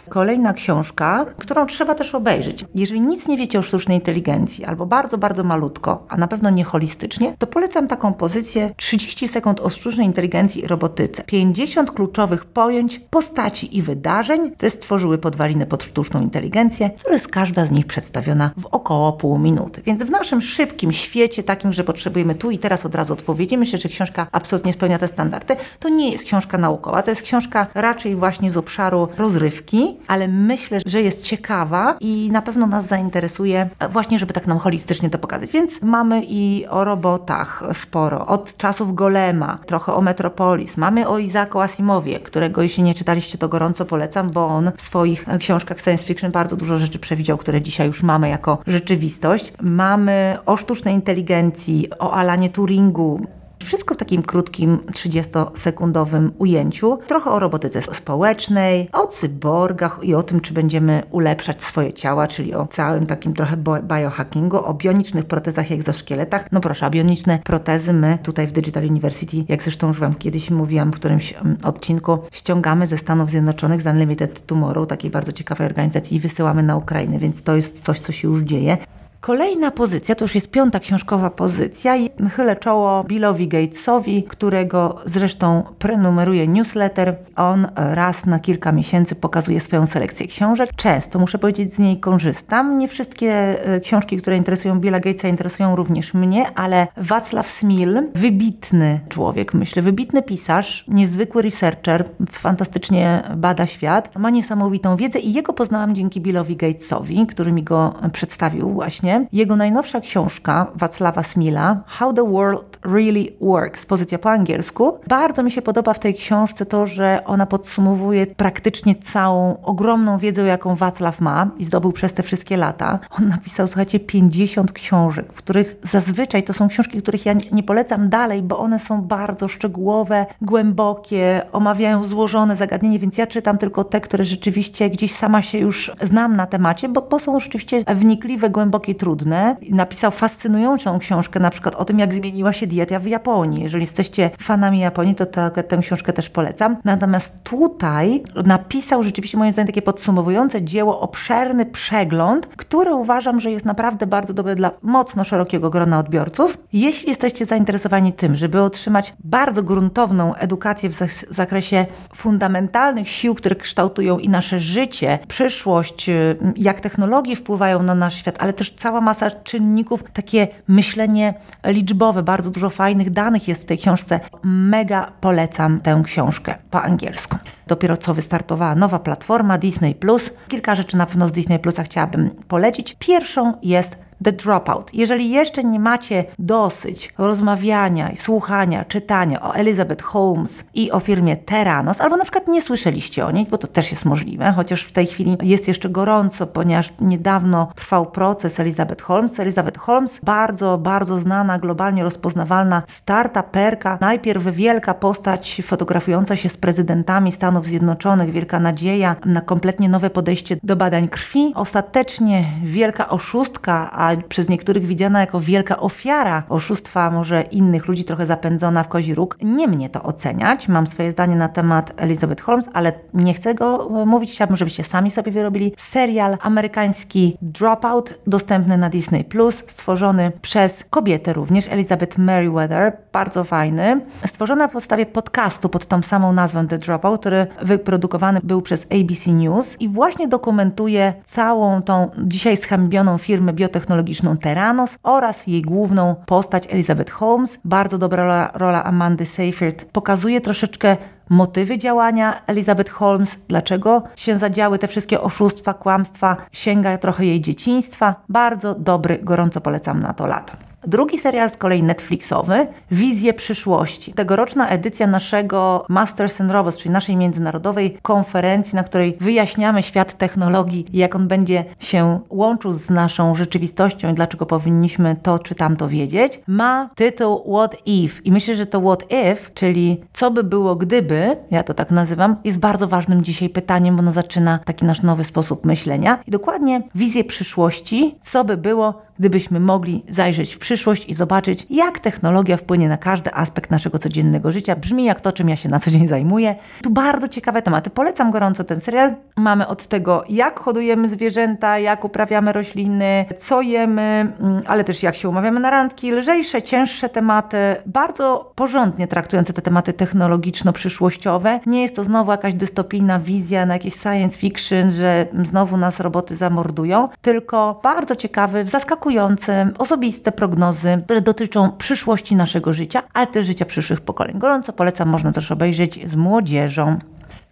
Kolejna 0.08 0.52
książka, 0.52 1.26
którą 1.38 1.66
trzeba 1.66 1.94
też 1.94 2.14
obejrzeć. 2.14 2.64
Jeżeli 2.74 3.00
nic 3.00 3.28
nie 3.28 3.36
wiecie 3.36 3.58
o 3.58 3.62
sztucznej 3.62 3.98
inteligencji, 3.98 4.64
albo 4.64 4.86
bardzo, 4.86 5.18
bardzo 5.18 5.44
malutko, 5.44 6.06
a 6.08 6.16
na 6.16 6.28
pewno 6.28 6.50
nie 6.50 6.64
holistycznie, 6.64 7.34
to 7.38 7.46
polecam 7.46 7.88
taką 7.88 8.12
pozycję 8.12 8.74
30 8.76 9.07
sekund 9.14 9.60
o 9.60 9.70
sztucznej 9.70 10.06
inteligencji 10.06 10.64
i 10.64 10.66
robotyce. 10.66 11.24
50 11.24 11.90
kluczowych 11.90 12.44
pojęć, 12.44 13.00
postaci 13.10 13.76
i 13.76 13.82
wydarzeń, 13.82 14.50
które 14.50 14.70
stworzyły 14.70 15.18
podwaliny 15.18 15.66
pod 15.66 15.84
sztuczną 15.84 16.22
inteligencję, 16.22 16.90
które 16.90 17.14
jest 17.14 17.28
każda 17.28 17.66
z 17.66 17.70
nich 17.70 17.86
przedstawiona 17.86 18.50
w 18.56 18.66
około 18.66 19.12
pół 19.12 19.38
minuty. 19.38 19.82
Więc 19.86 20.02
w 20.02 20.10
naszym 20.10 20.40
szybkim 20.40 20.92
świecie, 20.92 21.42
takim, 21.42 21.72
że 21.72 21.84
potrzebujemy 21.84 22.34
tu 22.34 22.50
i 22.50 22.58
teraz 22.58 22.86
od 22.86 22.94
razu 22.94 23.12
odpowiedzi, 23.12 23.58
myślę, 23.58 23.78
że 23.78 23.88
książka 23.88 24.26
absolutnie 24.32 24.72
spełnia 24.72 24.98
te 24.98 25.08
standardy. 25.08 25.56
To 25.80 25.88
nie 25.88 26.10
jest 26.10 26.24
książka 26.24 26.58
naukowa, 26.58 27.02
to 27.02 27.10
jest 27.10 27.22
książka 27.22 27.66
raczej 27.74 28.16
właśnie 28.16 28.50
z 28.50 28.56
obszaru 28.56 29.08
rozrywki, 29.18 29.96
ale 30.06 30.28
myślę, 30.28 30.78
że 30.86 31.02
jest 31.02 31.22
ciekawa 31.22 31.96
i 32.00 32.28
na 32.32 32.42
pewno 32.42 32.66
nas 32.66 32.86
zainteresuje 32.86 33.68
właśnie, 33.90 34.18
żeby 34.18 34.32
tak 34.32 34.46
nam 34.46 34.58
holistycznie 34.58 35.10
to 35.10 35.18
pokazać. 35.18 35.50
Więc 35.50 35.82
mamy 35.82 36.22
i 36.28 36.66
o 36.70 36.84
robotach 36.84 37.62
sporo, 37.72 38.26
od 38.26 38.56
czasów 38.56 38.94
Golema, 38.98 39.58
trochę 39.66 39.94
o 39.94 40.02
Metropolis, 40.02 40.76
mamy 40.76 41.08
o 41.08 41.18
Izaku 41.18 41.60
Asimowie, 41.60 42.20
którego 42.20 42.62
jeśli 42.62 42.82
nie 42.82 42.94
czytaliście, 42.94 43.38
to 43.38 43.48
gorąco 43.48 43.84
polecam, 43.84 44.30
bo 44.30 44.46
on 44.46 44.72
w 44.76 44.82
swoich 44.82 45.24
książkach 45.38 45.80
science 45.80 46.04
fiction 46.04 46.30
bardzo 46.30 46.56
dużo 46.56 46.78
rzeczy 46.78 46.98
przewidział, 46.98 47.38
które 47.38 47.62
dzisiaj 47.62 47.86
już 47.86 48.02
mamy 48.02 48.28
jako 48.28 48.58
rzeczywistość. 48.66 49.52
Mamy 49.62 50.36
o 50.46 50.56
sztucznej 50.56 50.94
inteligencji, 50.94 51.88
o 51.98 52.12
Alanie 52.12 52.50
Turingu, 52.50 53.26
wszystko 53.64 53.94
w 53.94 53.96
takim 53.96 54.22
krótkim, 54.22 54.78
30-sekundowym 54.78 56.30
ujęciu. 56.38 56.98
Trochę 57.06 57.30
o 57.30 57.38
robotyce 57.38 57.82
społecznej, 57.82 58.88
o 58.92 59.06
cyborgach 59.06 59.98
i 60.02 60.14
o 60.14 60.22
tym, 60.22 60.40
czy 60.40 60.54
będziemy 60.54 61.02
ulepszać 61.10 61.62
swoje 61.62 61.92
ciała, 61.92 62.26
czyli 62.26 62.54
o 62.54 62.66
całym 62.66 63.06
takim 63.06 63.34
trochę 63.34 63.56
biohackingu, 63.82 64.56
o 64.56 64.74
bionicznych 64.74 65.24
protezach 65.24 65.70
i 65.70 65.74
egzoszkieletach. 65.74 66.52
No 66.52 66.60
proszę, 66.60 66.86
a 66.86 66.90
bioniczne 66.90 67.38
protezy 67.44 67.92
my 67.92 68.18
tutaj 68.22 68.46
w 68.46 68.52
Digital 68.52 68.84
University, 68.84 69.44
jak 69.48 69.62
zresztą 69.62 69.86
już 69.86 70.00
Wam 70.00 70.14
kiedyś 70.14 70.50
mówiłam 70.50 70.90
w 70.90 70.94
którymś 70.94 71.32
mm, 71.32 71.56
odcinku, 71.64 72.18
ściągamy 72.32 72.86
ze 72.86 72.98
Stanów 72.98 73.30
Zjednoczonych 73.30 73.82
z 73.82 73.86
Unlimited 73.86 74.46
Tomorrow, 74.46 74.88
takiej 74.88 75.10
bardzo 75.10 75.32
ciekawej 75.32 75.66
organizacji 75.66 76.16
i 76.16 76.20
wysyłamy 76.20 76.62
na 76.62 76.76
Ukrainę, 76.76 77.18
więc 77.18 77.42
to 77.42 77.56
jest 77.56 77.84
coś, 77.84 78.00
co 78.00 78.12
się 78.12 78.28
już 78.28 78.42
dzieje. 78.42 78.78
Kolejna 79.20 79.70
pozycja, 79.70 80.14
to 80.14 80.24
już 80.24 80.34
jest 80.34 80.50
piąta 80.50 80.80
książkowa 80.80 81.30
pozycja 81.30 81.96
i 81.96 82.10
chylę 82.30 82.56
czoło 82.56 83.04
Billowi 83.04 83.48
Gatesowi, 83.48 84.22
którego 84.22 84.98
zresztą 85.06 85.62
prenumeruje 85.78 86.48
newsletter. 86.48 87.16
On 87.36 87.66
raz 87.76 88.26
na 88.26 88.38
kilka 88.38 88.72
miesięcy 88.72 89.14
pokazuje 89.14 89.60
swoją 89.60 89.86
selekcję 89.86 90.26
książek. 90.26 90.70
Często, 90.76 91.18
muszę 91.18 91.38
powiedzieć, 91.38 91.74
z 91.74 91.78
niej 91.78 92.00
korzystam. 92.00 92.78
Nie 92.78 92.88
wszystkie 92.88 93.32
e, 93.64 93.80
książki, 93.80 94.16
które 94.16 94.36
interesują 94.36 94.80
Billa 94.80 95.00
Gatesa 95.00 95.28
interesują 95.28 95.76
również 95.76 96.14
mnie, 96.14 96.46
ale 96.54 96.86
Wacław 96.96 97.50
Smil, 97.50 98.02
wybitny 98.14 99.00
człowiek, 99.08 99.54
myślę, 99.54 99.82
wybitny 99.82 100.22
pisarz, 100.22 100.84
niezwykły 100.88 101.42
researcher, 101.42 102.08
fantastycznie 102.30 103.22
bada 103.36 103.66
świat, 103.66 104.16
ma 104.16 104.30
niesamowitą 104.30 104.96
wiedzę 104.96 105.18
i 105.18 105.32
jego 105.32 105.52
poznałam 105.52 105.94
dzięki 105.94 106.20
Billowi 106.20 106.56
Gatesowi, 106.56 107.26
który 107.26 107.52
mi 107.52 107.62
go 107.62 107.94
przedstawił 108.12 108.70
właśnie 108.70 109.07
jego 109.32 109.56
najnowsza 109.56 110.00
książka 110.00 110.66
Wacława 110.74 111.22
Smila, 111.22 111.82
How 111.86 112.12
the 112.12 112.30
World 112.32 112.78
Really 112.84 113.26
Works, 113.40 113.86
pozycja 113.86 114.18
po 114.18 114.30
angielsku. 114.30 114.98
Bardzo 115.06 115.42
mi 115.42 115.50
się 115.50 115.62
podoba 115.62 115.94
w 115.94 115.98
tej 115.98 116.14
książce 116.14 116.66
to, 116.66 116.86
że 116.86 117.20
ona 117.24 117.46
podsumowuje 117.46 118.26
praktycznie 118.26 118.94
całą 118.94 119.62
ogromną 119.62 120.18
wiedzę, 120.18 120.42
jaką 120.42 120.74
Wacław 120.74 121.20
ma 121.20 121.50
i 121.58 121.64
zdobył 121.64 121.92
przez 121.92 122.12
te 122.12 122.22
wszystkie 122.22 122.56
lata. 122.56 122.98
On 123.20 123.28
napisał, 123.28 123.66
słuchajcie, 123.66 124.00
50 124.00 124.72
książek, 124.72 125.32
w 125.32 125.36
których 125.36 125.76
zazwyczaj 125.82 126.42
to 126.42 126.52
są 126.52 126.68
książki, 126.68 127.02
których 127.02 127.26
ja 127.26 127.34
nie 127.52 127.62
polecam 127.62 128.08
dalej, 128.08 128.42
bo 128.42 128.58
one 128.58 128.78
są 128.78 129.02
bardzo 129.02 129.48
szczegółowe, 129.48 130.26
głębokie, 130.42 131.42
omawiają 131.52 132.04
złożone 132.04 132.56
zagadnienie, 132.56 132.98
więc 132.98 133.18
ja 133.18 133.26
czytam 133.26 133.58
tylko 133.58 133.84
te, 133.84 134.00
które 134.00 134.24
rzeczywiście 134.24 134.90
gdzieś 134.90 135.14
sama 135.14 135.42
się 135.42 135.58
już 135.58 135.92
znam 136.02 136.36
na 136.36 136.46
temacie, 136.46 136.88
bo, 136.88 137.02
bo 137.02 137.18
są 137.18 137.40
rzeczywiście 137.40 137.84
wnikliwe, 137.94 138.50
głębokie 138.50 138.94
trudne. 138.98 139.56
Napisał 139.70 140.10
fascynującą 140.10 140.98
książkę 140.98 141.40
na 141.40 141.50
przykład 141.50 141.74
o 141.74 141.84
tym, 141.84 141.98
jak 141.98 142.14
zmieniła 142.14 142.52
się 142.52 142.66
dieta 142.66 142.98
w 142.98 143.06
Japonii. 143.06 143.62
Jeżeli 143.62 143.82
jesteście 143.82 144.30
fanami 144.40 144.78
Japonii, 144.78 145.14
to 145.14 145.26
tę, 145.26 145.78
książkę 145.82 146.12
też 146.12 146.30
polecam. 146.30 146.76
Natomiast 146.84 147.32
tutaj 147.42 148.22
napisał 148.44 149.04
rzeczywiście 149.04 149.38
moim 149.38 149.52
zdaniem 149.52 149.66
takie 149.66 149.82
podsumowujące 149.82 150.62
dzieło, 150.62 151.00
obszerny 151.00 151.66
przegląd, 151.66 152.46
który 152.46 152.94
uważam, 152.94 153.40
że 153.40 153.50
jest 153.50 153.64
naprawdę 153.64 154.06
bardzo 154.06 154.34
dobry 154.34 154.54
dla 154.54 154.70
mocno 154.82 155.24
szerokiego 155.24 155.70
grona 155.70 155.98
odbiorców. 155.98 156.58
Jeśli 156.72 157.08
jesteście 157.08 157.46
zainteresowani 157.46 158.12
tym, 158.12 158.34
żeby 158.34 158.62
otrzymać 158.62 159.14
bardzo 159.24 159.62
gruntowną 159.62 160.34
edukację 160.34 160.90
w 160.90 160.96
zakresie 161.30 161.86
fundamentalnych 162.14 163.08
sił, 163.08 163.34
które 163.34 163.56
kształtują 163.56 164.18
i 164.18 164.28
nasze 164.28 164.58
życie, 164.58 165.18
przyszłość, 165.28 166.10
jak 166.56 166.80
technologie 166.80 167.36
wpływają 167.36 167.82
na 167.82 167.94
nasz 167.94 168.14
świat, 168.14 168.36
ale 168.38 168.52
też 168.52 168.72
cały 168.72 168.87
cała 168.88 169.00
masa 169.00 169.30
czynników, 169.30 170.04
takie 170.12 170.48
myślenie 170.68 171.34
liczbowe, 171.64 172.22
bardzo 172.22 172.50
dużo 172.50 172.70
fajnych 172.70 173.10
danych 173.10 173.48
jest 173.48 173.62
w 173.62 173.64
tej 173.64 173.78
książce. 173.78 174.20
Mega 174.42 175.12
polecam 175.20 175.80
tę 175.80 176.02
książkę 176.04 176.54
po 176.70 176.82
angielsku. 176.82 177.36
Dopiero 177.66 177.96
co 177.96 178.14
wystartowała 178.14 178.74
nowa 178.74 178.98
platforma 178.98 179.58
Disney 179.58 179.94
Plus. 179.94 180.30
Kilka 180.48 180.74
rzeczy 180.74 180.96
na 180.96 181.06
pewno 181.06 181.28
z 181.28 181.32
Disney 181.32 181.58
Plusa 181.58 181.82
chciałabym 181.82 182.30
polecić. 182.30 182.96
Pierwszą 182.98 183.52
jest 183.62 183.96
The 184.24 184.32
Dropout. 184.32 184.94
Jeżeli 184.94 185.30
jeszcze 185.30 185.64
nie 185.64 185.80
macie 185.80 186.24
dosyć 186.38 187.14
rozmawiania, 187.18 188.10
słuchania, 188.16 188.84
czytania 188.84 189.42
o 189.42 189.54
Elizabeth 189.54 190.04
Holmes 190.04 190.64
i 190.74 190.90
o 190.90 191.00
firmie 191.00 191.36
Terranos, 191.36 192.00
albo 192.00 192.16
na 192.16 192.24
przykład 192.24 192.48
nie 192.48 192.62
słyszeliście 192.62 193.26
o 193.26 193.30
niej, 193.30 193.46
bo 193.50 193.58
to 193.58 193.66
też 193.66 193.90
jest 193.90 194.04
możliwe, 194.04 194.52
chociaż 194.52 194.82
w 194.82 194.92
tej 194.92 195.06
chwili 195.06 195.36
jest 195.42 195.68
jeszcze 195.68 195.88
gorąco, 195.88 196.46
ponieważ 196.46 196.92
niedawno 197.00 197.68
trwał 197.74 198.06
proces 198.06 198.60
Elizabeth 198.60 199.02
Holmes. 199.04 199.40
Elizabeth 199.40 199.78
Holmes, 199.78 200.20
bardzo, 200.22 200.78
bardzo 200.78 201.20
znana, 201.20 201.58
globalnie 201.58 202.04
rozpoznawalna 202.04 202.82
startuperka, 202.86 203.98
najpierw 204.00 204.44
wielka 204.44 204.94
postać 204.94 205.62
fotografująca 205.64 206.36
się 206.36 206.48
z 206.48 206.56
prezydentami 206.56 207.32
Stanów 207.32 207.66
Zjednoczonych, 207.66 208.30
wielka 208.30 208.60
nadzieja 208.60 209.16
na 209.24 209.40
kompletnie 209.40 209.88
nowe 209.88 210.10
podejście 210.10 210.56
do 210.62 210.76
badań 210.76 211.08
krwi. 211.08 211.52
Ostatecznie 211.54 212.44
wielka 212.64 213.08
oszustka, 213.08 213.90
a 213.92 214.07
przez 214.16 214.48
niektórych 214.48 214.86
widziana 214.86 215.20
jako 215.20 215.40
wielka 215.40 215.76
ofiara 215.76 216.42
oszustwa 216.48 217.10
może 217.10 217.42
innych 217.42 217.88
ludzi, 217.88 218.04
trochę 218.04 218.26
zapędzona 218.26 218.82
w 218.82 218.88
kozi 218.88 219.14
róg. 219.14 219.38
Nie 219.42 219.68
mnie 219.68 219.88
to 219.88 220.02
oceniać. 220.02 220.68
Mam 220.68 220.86
swoje 220.86 221.12
zdanie 221.12 221.36
na 221.36 221.48
temat 221.48 221.92
Elizabeth 221.96 222.42
Holmes, 222.42 222.68
ale 222.72 222.92
nie 223.14 223.34
chcę 223.34 223.54
go 223.54 224.00
e, 224.02 224.06
mówić. 224.06 224.30
Chciałabym, 224.30 224.56
żebyście 224.56 224.84
sami 224.84 225.10
sobie 225.10 225.32
wyrobili. 225.32 225.72
Serial 225.76 226.36
amerykański 226.40 227.38
Dropout, 227.42 228.14
dostępny 228.26 228.78
na 228.78 228.90
Disney+, 228.90 229.24
stworzony 229.50 230.32
przez 230.42 230.84
kobietę 230.90 231.32
również, 231.32 231.68
Elizabeth 231.68 232.18
Merriweather, 232.18 232.96
bardzo 233.12 233.44
fajny. 233.44 234.00
Stworzony 234.26 234.58
na 234.58 234.68
podstawie 234.68 235.06
podcastu 235.06 235.68
pod 235.68 235.86
tą 235.86 236.02
samą 236.02 236.32
nazwą 236.32 236.66
The 236.66 236.78
Dropout, 236.78 237.20
który 237.20 237.46
wyprodukowany 237.62 238.40
był 238.42 238.62
przez 238.62 238.86
ABC 238.90 239.32
News 239.32 239.80
i 239.80 239.88
właśnie 239.88 240.28
dokumentuje 240.28 241.14
całą 241.24 241.82
tą 241.82 242.10
dzisiaj 242.18 242.56
schambioną 242.56 243.18
firmę 243.18 243.52
biotechnologiczną 243.52 243.97
Terranos 244.42 244.98
oraz 245.02 245.46
jej 245.46 245.62
główną 245.62 246.14
postać 246.26 246.64
Elizabeth 246.70 247.12
Holmes. 247.12 247.58
Bardzo 247.64 247.98
dobra 247.98 248.22
rola, 248.22 248.50
rola 248.54 248.84
Amandy 248.84 249.26
Seyfried. 249.26 249.84
Pokazuje 249.84 250.40
troszeczkę 250.40 250.96
motywy 251.28 251.78
działania 251.78 252.42
Elizabeth 252.46 252.92
Holmes, 252.92 253.38
dlaczego 253.48 254.02
się 254.16 254.38
zadziały 254.38 254.78
te 254.78 254.88
wszystkie 254.88 255.20
oszustwa, 255.20 255.74
kłamstwa, 255.74 256.36
sięga 256.52 256.98
trochę 256.98 257.24
jej 257.24 257.40
dzieciństwa. 257.40 258.14
Bardzo 258.28 258.74
dobry, 258.74 259.18
gorąco 259.22 259.60
polecam 259.60 260.00
na 260.00 260.12
to 260.12 260.26
lato. 260.26 260.67
Drugi 260.86 261.18
serial 261.18 261.50
z 261.50 261.56
kolei 261.56 261.82
Netflixowy, 261.82 262.66
Wizje 262.90 263.34
przyszłości. 263.34 264.12
Tegoroczna 264.12 264.68
edycja 264.68 265.06
naszego 265.06 265.84
Masters 265.88 266.40
and 266.40 266.50
Robots, 266.50 266.78
czyli 266.78 266.90
naszej 266.90 267.16
międzynarodowej 267.16 267.98
konferencji, 268.02 268.76
na 268.76 268.82
której 268.82 269.16
wyjaśniamy 269.20 269.82
świat 269.82 270.14
technologii 270.14 270.86
i 270.92 270.98
jak 270.98 271.14
on 271.14 271.28
będzie 271.28 271.64
się 271.80 272.20
łączył 272.30 272.72
z 272.72 272.90
naszą 272.90 273.34
rzeczywistością 273.34 274.10
i 274.10 274.14
dlaczego 274.14 274.46
powinniśmy 274.46 275.16
to 275.22 275.38
czy 275.38 275.54
tamto 275.54 275.88
wiedzieć, 275.88 276.40
ma 276.46 276.90
tytuł 276.94 277.54
What 277.54 277.76
If. 277.86 278.22
I 278.24 278.32
myślę, 278.32 278.54
że 278.54 278.66
to 278.66 278.80
What 278.80 279.02
If, 279.02 279.50
czyli 279.54 280.00
co 280.12 280.30
by 280.30 280.44
było 280.44 280.76
gdyby, 280.76 281.36
ja 281.50 281.62
to 281.62 281.74
tak 281.74 281.90
nazywam, 281.90 282.36
jest 282.44 282.58
bardzo 282.58 282.88
ważnym 282.88 283.22
dzisiaj 283.22 283.48
pytaniem, 283.48 283.96
bo 283.96 284.00
ono 284.00 284.12
zaczyna 284.12 284.58
taki 284.64 284.84
nasz 284.84 285.02
nowy 285.02 285.24
sposób 285.24 285.64
myślenia. 285.64 286.18
I 286.26 286.30
dokładnie 286.30 286.82
wizję 286.94 287.24
przyszłości, 287.24 288.14
co 288.20 288.44
by 288.44 288.56
było, 288.56 289.07
gdybyśmy 289.18 289.60
mogli 289.60 290.04
zajrzeć 290.08 290.54
w 290.54 290.58
przyszłość 290.58 291.08
i 291.08 291.14
zobaczyć, 291.14 291.66
jak 291.70 291.98
technologia 291.98 292.56
wpłynie 292.56 292.88
na 292.88 292.96
każdy 292.96 293.34
aspekt 293.34 293.70
naszego 293.70 293.98
codziennego 293.98 294.52
życia. 294.52 294.76
Brzmi 294.76 295.04
jak 295.04 295.20
to, 295.20 295.32
czym 295.32 295.48
ja 295.48 295.56
się 295.56 295.68
na 295.68 295.78
co 295.78 295.90
dzień 295.90 296.08
zajmuję. 296.08 296.56
Tu 296.82 296.90
bardzo 296.90 297.28
ciekawe 297.28 297.62
tematy. 297.62 297.90
Polecam 297.90 298.30
gorąco 298.30 298.64
ten 298.64 298.80
serial. 298.80 299.14
Mamy 299.36 299.66
od 299.66 299.86
tego, 299.86 300.24
jak 300.28 300.60
hodujemy 300.60 301.08
zwierzęta, 301.08 301.78
jak 301.78 302.04
uprawiamy 302.04 302.52
rośliny, 302.52 303.24
co 303.38 303.60
jemy, 303.60 304.32
mm, 304.40 304.62
ale 304.66 304.84
też 304.84 305.02
jak 305.02 305.14
się 305.14 305.28
umawiamy 305.28 305.60
na 305.60 305.70
randki. 305.70 306.12
Lżejsze, 306.12 306.62
cięższe 306.62 307.08
tematy, 307.08 307.58
bardzo 307.86 308.52
porządnie 308.54 309.08
traktujące 309.08 309.52
te 309.52 309.62
tematy 309.62 309.92
technologiczno-przyszłościowe. 309.92 311.60
Nie 311.66 311.82
jest 311.82 311.96
to 311.96 312.04
znowu 312.04 312.30
jakaś 312.30 312.54
dystopijna 312.54 313.18
wizja 313.18 313.66
na 313.66 313.74
jakiś 313.74 313.94
science 313.94 314.38
fiction, 314.38 314.90
że 314.90 315.26
znowu 315.44 315.76
nas 315.76 316.00
roboty 316.00 316.36
zamordują, 316.36 317.08
tylko 317.22 317.80
bardzo 317.82 318.16
ciekawy, 318.16 318.64
zaskakujący 318.64 319.07
zaskakujące, 319.08 319.70
osobiste 319.78 320.32
prognozy, 320.32 321.02
które 321.04 321.20
dotyczą 321.20 321.72
przyszłości 321.72 322.36
naszego 322.36 322.72
życia, 322.72 323.02
ale 323.14 323.26
też 323.26 323.46
życia 323.46 323.64
przyszłych 323.64 324.00
pokoleń. 324.00 324.38
Gorąco 324.38 324.72
polecam, 324.72 325.08
można 325.08 325.32
też 325.32 325.52
obejrzeć 325.52 326.10
z 326.10 326.16
młodzieżą. 326.16 326.98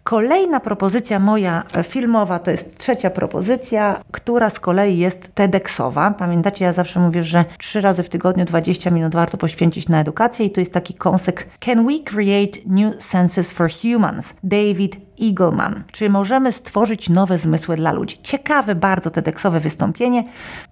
Kolejna 0.03 0.59
propozycja 0.59 1.19
moja 1.19 1.63
filmowa 1.83 2.39
to 2.39 2.51
jest 2.51 2.77
trzecia 2.77 3.09
propozycja, 3.09 3.99
która 4.11 4.49
z 4.49 4.59
kolei 4.59 4.97
jest 4.97 5.35
TEDxowa. 5.35 6.11
Pamiętacie, 6.11 6.65
ja 6.65 6.73
zawsze 6.73 6.99
mówię, 6.99 7.23
że 7.23 7.45
trzy 7.57 7.81
razy 7.81 8.03
w 8.03 8.09
tygodniu 8.09 8.45
20 8.45 8.91
minut 8.91 9.13
warto 9.13 9.37
poświęcić 9.37 9.89
na 9.89 10.01
edukację 10.01 10.45
i 10.45 10.51
to 10.51 10.61
jest 10.61 10.73
taki 10.73 10.93
kąsek 10.93 11.47
Can 11.59 11.87
we 11.87 11.99
create 12.05 12.59
new 12.65 13.03
senses 13.03 13.51
for 13.51 13.69
humans? 13.81 14.33
David 14.43 15.06
Eagleman. 15.21 15.83
Czy 15.91 16.09
możemy 16.09 16.51
stworzyć 16.51 17.09
nowe 17.09 17.37
zmysły 17.37 17.75
dla 17.75 17.91
ludzi? 17.91 18.17
Ciekawe 18.23 18.75
bardzo 18.75 19.09
TEDxowe 19.09 19.59
wystąpienie. 19.59 20.23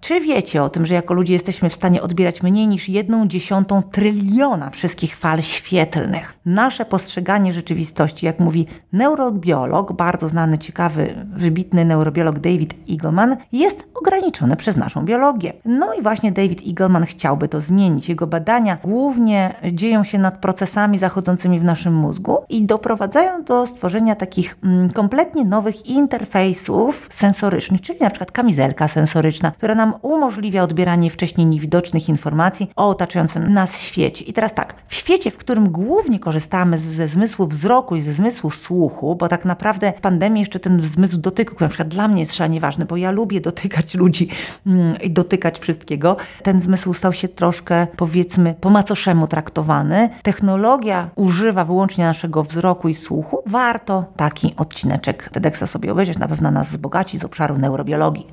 Czy 0.02 0.20
wiecie 0.20 0.64
o 0.64 0.70
tym, 0.70 0.86
że 0.86 0.96
jako 0.96 1.14
ludzie 1.14 1.34
jesteśmy 1.34 1.70
w 1.70 1.74
stanie 1.74 2.02
odbierać 2.02 2.44
mniej 2.44 2.68
niż 2.68 2.90
jedną 2.90 3.28
dziesiątą 3.28 3.84
tryliona 3.84 4.70
wszystkich 4.70 5.16
fal 5.16 5.42
świetlnych? 5.42 6.34
Nasze 6.46 6.86
postrzeganie 6.86 7.54
rzeczywistości, 7.54 8.26
jak 8.26 8.40
mówi 8.40 8.68
neurobiolog, 8.94 9.94
bardzo 9.94 10.28
znany, 10.28 10.58
ciekawy, 10.58 11.26
wybitny 11.36 11.86
neurobiolog 11.86 12.40
David 12.40 12.76
Eagleman, 12.90 13.38
jest 13.52 13.86
ograniczone 13.96 14.56
przez 14.56 14.78
naszą 14.78 15.06
biologię. 15.06 15.54
No 15.66 15.94
i 15.94 16.02
właśnie 16.02 16.32
David 16.32 16.68
Eagleman 16.68 17.06
chciałby 17.06 17.48
to 17.48 17.62
zmienić. 17.62 18.10
Jego 18.10 18.28
badania 18.28 18.78
głównie 18.84 19.54
dzieją 19.74 20.04
się 20.04 20.18
nad 20.18 20.38
procesami 20.38 20.98
zachodzącymi 20.98 21.60
w 21.60 21.64
naszym 21.64 21.94
mózgu 21.94 22.38
i 22.50 22.64
doprowadzają 22.64 23.44
do 23.44 23.66
stworzenia 23.66 24.16
takich 24.16 24.35
takich 24.36 24.58
mm, 24.64 24.90
kompletnie 24.90 25.46
nowych 25.46 25.86
interfejsów 25.86 27.10
sensorycznych, 27.12 27.82
czyli 27.82 28.00
na 28.00 28.10
przykład 28.10 28.32
kamizelka 28.32 28.88
sensoryczna, 28.88 29.52
która 29.52 29.76
nam 29.76 29.94
umożliwia 30.02 30.64
odbieranie 30.64 31.10
wcześniej 31.10 31.48
niewidocznych 31.48 32.10
informacji 32.10 32.72
o 32.76 32.90
otaczającym 32.90 33.54
nas 33.54 33.80
świecie. 33.80 34.26
I 34.26 34.34
teraz 34.34 34.54
tak, 34.54 34.76
w 34.88 34.96
świecie, 34.96 35.32
w 35.32 35.38
którym 35.38 35.70
głównie 35.70 36.20
korzystamy 36.20 36.78
ze 36.78 37.08
zmysłu 37.08 37.48
wzroku 37.48 37.96
i 37.96 38.02
ze 38.02 38.14
zmysłu 38.14 38.52
słuchu, 38.52 39.16
bo 39.16 39.28
tak 39.28 39.46
naprawdę 39.46 39.94
w 39.98 40.02
pandemii 40.02 40.40
jeszcze 40.40 40.60
ten 40.60 40.82
zmysł 40.82 41.18
dotyku, 41.18 41.56
który 41.56 41.66
na 41.66 41.70
przykład 41.70 41.88
dla 41.88 42.08
mnie 42.08 42.22
jest 42.22 42.36
szalenie 42.36 42.60
ważny, 42.60 42.86
bo 42.86 42.98
ja 42.98 43.12
lubię 43.12 43.42
dotykać 43.42 43.96
ludzi 43.96 44.30
mm, 44.68 45.02
i 45.02 45.12
dotykać 45.12 45.60
wszystkiego, 45.60 46.18
ten 46.44 46.62
zmysł 46.62 46.94
stał 46.94 47.14
się 47.14 47.28
troszkę, 47.28 47.88
powiedzmy, 47.98 48.56
po 48.62 48.70
macoszemu 48.70 49.28
traktowany. 49.28 50.10
Technologia 50.24 51.10
używa 51.16 51.66
wyłącznie 51.66 52.06
naszego 52.06 52.44
wzroku 52.44 52.90
i 52.90 52.94
słuchu. 52.94 53.44
Warto 53.46 54.06
tak 54.16 54.25
taki 54.26 54.54
odcineczek 54.58 55.30
TEDxa 55.30 55.68
sobie 55.68 55.92
obejrzeć, 55.92 56.18
na 56.18 56.28
pewno 56.28 56.52
nas 56.52 56.70
wzbogaci 56.70 57.20
z 57.20 57.26
obszaru 57.26 57.58
neurobiologii. 57.58 58.28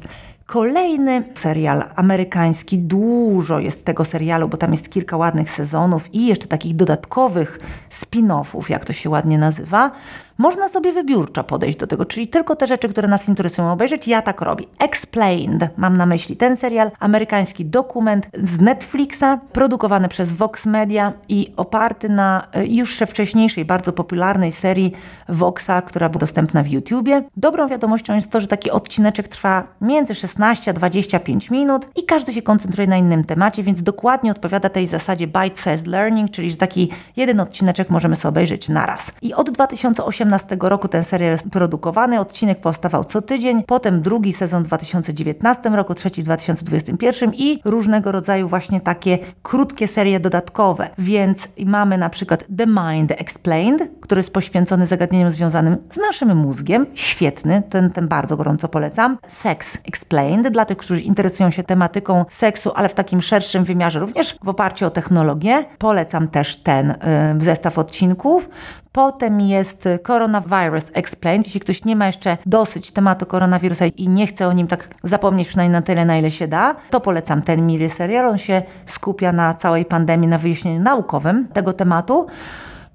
Kolejny 0.47 1.25
serial 1.35 1.85
amerykański, 1.97 2.79
dużo 2.79 3.59
jest 3.59 3.85
tego 3.85 4.05
serialu, 4.05 4.49
bo 4.49 4.57
tam 4.57 4.71
jest 4.71 4.91
kilka 4.91 5.17
ładnych 5.17 5.51
sezonów 5.51 6.15
i 6.15 6.27
jeszcze 6.27 6.47
takich 6.47 6.77
dodatkowych 6.77 7.59
spin-offów, 7.91 8.71
jak 8.71 8.85
to 8.85 8.93
się 8.93 9.11
ładnie 9.11 9.39
nazywa. 9.39 9.91
Można 10.39 10.69
sobie 10.69 10.93
wybiórczo 10.93 11.45
podejść 11.45 11.79
do 11.79 11.87
tego, 11.87 12.05
czyli 12.05 12.29
tylko 12.29 12.57
te 12.57 12.67
rzeczy, 12.67 12.89
które 12.89 13.09
nas 13.09 13.29
interesują 13.29 13.73
obejrzeć. 13.73 14.09
Ja 14.09 14.23
tak 14.23 14.41
robię. 14.41 14.65
Explained, 14.79 15.71
mam 15.77 15.97
na 15.97 16.07
myśli 16.07 16.37
ten 16.37 16.57
serial, 16.57 16.91
amerykański 17.01 17.65
dokument 17.65 18.29
z 18.43 18.61
Netflixa, 18.61 19.25
produkowany 19.53 20.09
przez 20.09 20.33
Vox 20.33 20.67
Media 20.67 21.13
i 21.29 21.53
oparty 21.57 22.09
na 22.09 22.47
e, 22.53 22.67
już 22.67 22.97
wcześniejszej, 22.97 23.65
bardzo 23.65 23.93
popularnej 23.93 24.53
serii 24.53 24.93
Voxa, 25.29 25.83
która 25.87 26.09
była 26.09 26.21
dostępna 26.21 26.63
w 26.63 26.69
YouTubie. 26.69 27.23
Dobrą 27.37 27.69
wiadomością 27.69 28.15
jest 28.15 28.31
to, 28.31 28.41
że 28.41 28.47
taki 28.47 28.71
odcineczek 28.71 29.29
trwa 29.29 29.65
między 29.81 30.15
16 30.15 30.71
a 30.71 30.75
25 30.75 31.51
minut 31.51 31.87
i 31.97 32.05
każdy 32.05 32.33
się 32.33 32.43
koncentruje 32.43 32.89
na 32.89 32.97
innym 32.97 33.25
temacie, 33.25 33.63
więc 33.63 33.83
dokładnie 33.83 34.31
odpowiada 34.31 34.69
tej 34.69 34.87
zasadzie 34.87 35.29
bite-sized 35.29 35.87
learning, 35.87 36.31
czyli 36.31 36.51
że 36.51 36.57
taki 36.57 36.91
jeden 37.17 37.41
odcineczek 37.41 37.91
możemy 37.91 38.17
sobie 38.17 38.29
obejrzeć 38.29 38.69
naraz. 38.69 39.13
I 39.23 39.35
od 39.35 39.51
2018 39.51 40.22
2018 40.29 40.57
roku 40.69 40.89
ten 40.89 41.05
serial 41.05 41.33
jest 41.33 41.45
produkowany, 41.51 42.21
odcinek 42.21 42.61
powstawał 42.61 43.05
co 43.05 43.23
tydzień, 43.23 43.63
potem 43.63 44.03
drugi 44.03 44.33
sezon 44.33 44.65
w 44.65 44.67
2019 44.67 45.71
roku, 45.71 45.95
trzeci 45.95 46.23
w 46.23 46.25
2021 46.25 47.33
i 47.35 47.61
różnego 47.65 48.13
rodzaju 48.13 48.49
właśnie 48.49 48.81
takie 48.81 49.19
krótkie 49.43 49.89
serie 49.89 50.21
dodatkowe. 50.21 50.89
Więc 50.99 51.49
mamy 51.67 51.99
na 51.99 52.11
przykład 52.11 52.45
The 52.57 52.67
Mind 52.67 53.11
Explained, 53.11 53.91
który 54.01 54.19
jest 54.19 54.33
poświęcony 54.33 54.87
zagadnieniom 54.87 55.31
związanym 55.31 55.77
z 55.93 55.97
naszym 55.97 56.37
mózgiem. 56.37 56.87
Świetny, 56.95 57.63
ten, 57.71 57.91
ten 57.91 58.09
bardzo 58.09 58.37
gorąco 58.37 58.69
polecam. 58.69 59.19
Sex 59.27 59.79
Explained, 59.89 60.53
dla 60.53 60.65
tych, 60.65 60.77
którzy 60.77 61.01
interesują 61.01 61.51
się 61.51 61.63
tematyką 61.63 62.25
seksu, 62.29 62.71
ale 62.75 62.89
w 62.89 62.95
takim 62.95 63.23
szerszym 63.23 63.65
wymiarze, 63.65 64.01
również 64.01 64.37
w 64.43 64.49
oparciu 64.49 64.87
o 64.87 64.91
technologię. 64.91 65.65
Polecam 65.79 66.29
też 66.29 66.57
ten 66.57 66.91
y, 66.91 66.97
zestaw 67.39 67.79
odcinków. 67.79 68.49
Potem 68.93 69.41
jest 69.41 69.89
Coronavirus 70.07 70.91
Explained. 70.95 71.47
Jeśli 71.47 71.61
ktoś 71.61 71.85
nie 71.85 71.97
ma 71.97 72.07
jeszcze 72.07 72.39
dosyć 72.47 72.91
tematu 72.91 73.27
koronawirusa 73.27 73.87
i 73.87 74.09
nie 74.09 74.27
chce 74.27 74.49
o 74.49 74.53
nim 74.53 74.69
tak 74.69 74.89
zapomnieć 75.03 75.49
przynajmniej 75.49 75.81
na 75.81 75.83
tyle, 75.83 76.05
na 76.05 76.17
ile 76.17 76.31
się 76.31 76.49
da, 76.49 76.75
to 76.91 77.01
polecam 77.01 77.43
ten 77.43 77.67
miniserial. 77.67 78.27
On 78.27 78.39
się 78.39 78.63
skupia 78.87 79.33
na 79.33 79.55
całej 79.55 79.85
pandemii, 79.85 80.29
na 80.29 80.39
wyjaśnieniu 80.39 80.83
naukowym 80.83 81.49
tego 81.49 81.73
tematu. 81.73 82.27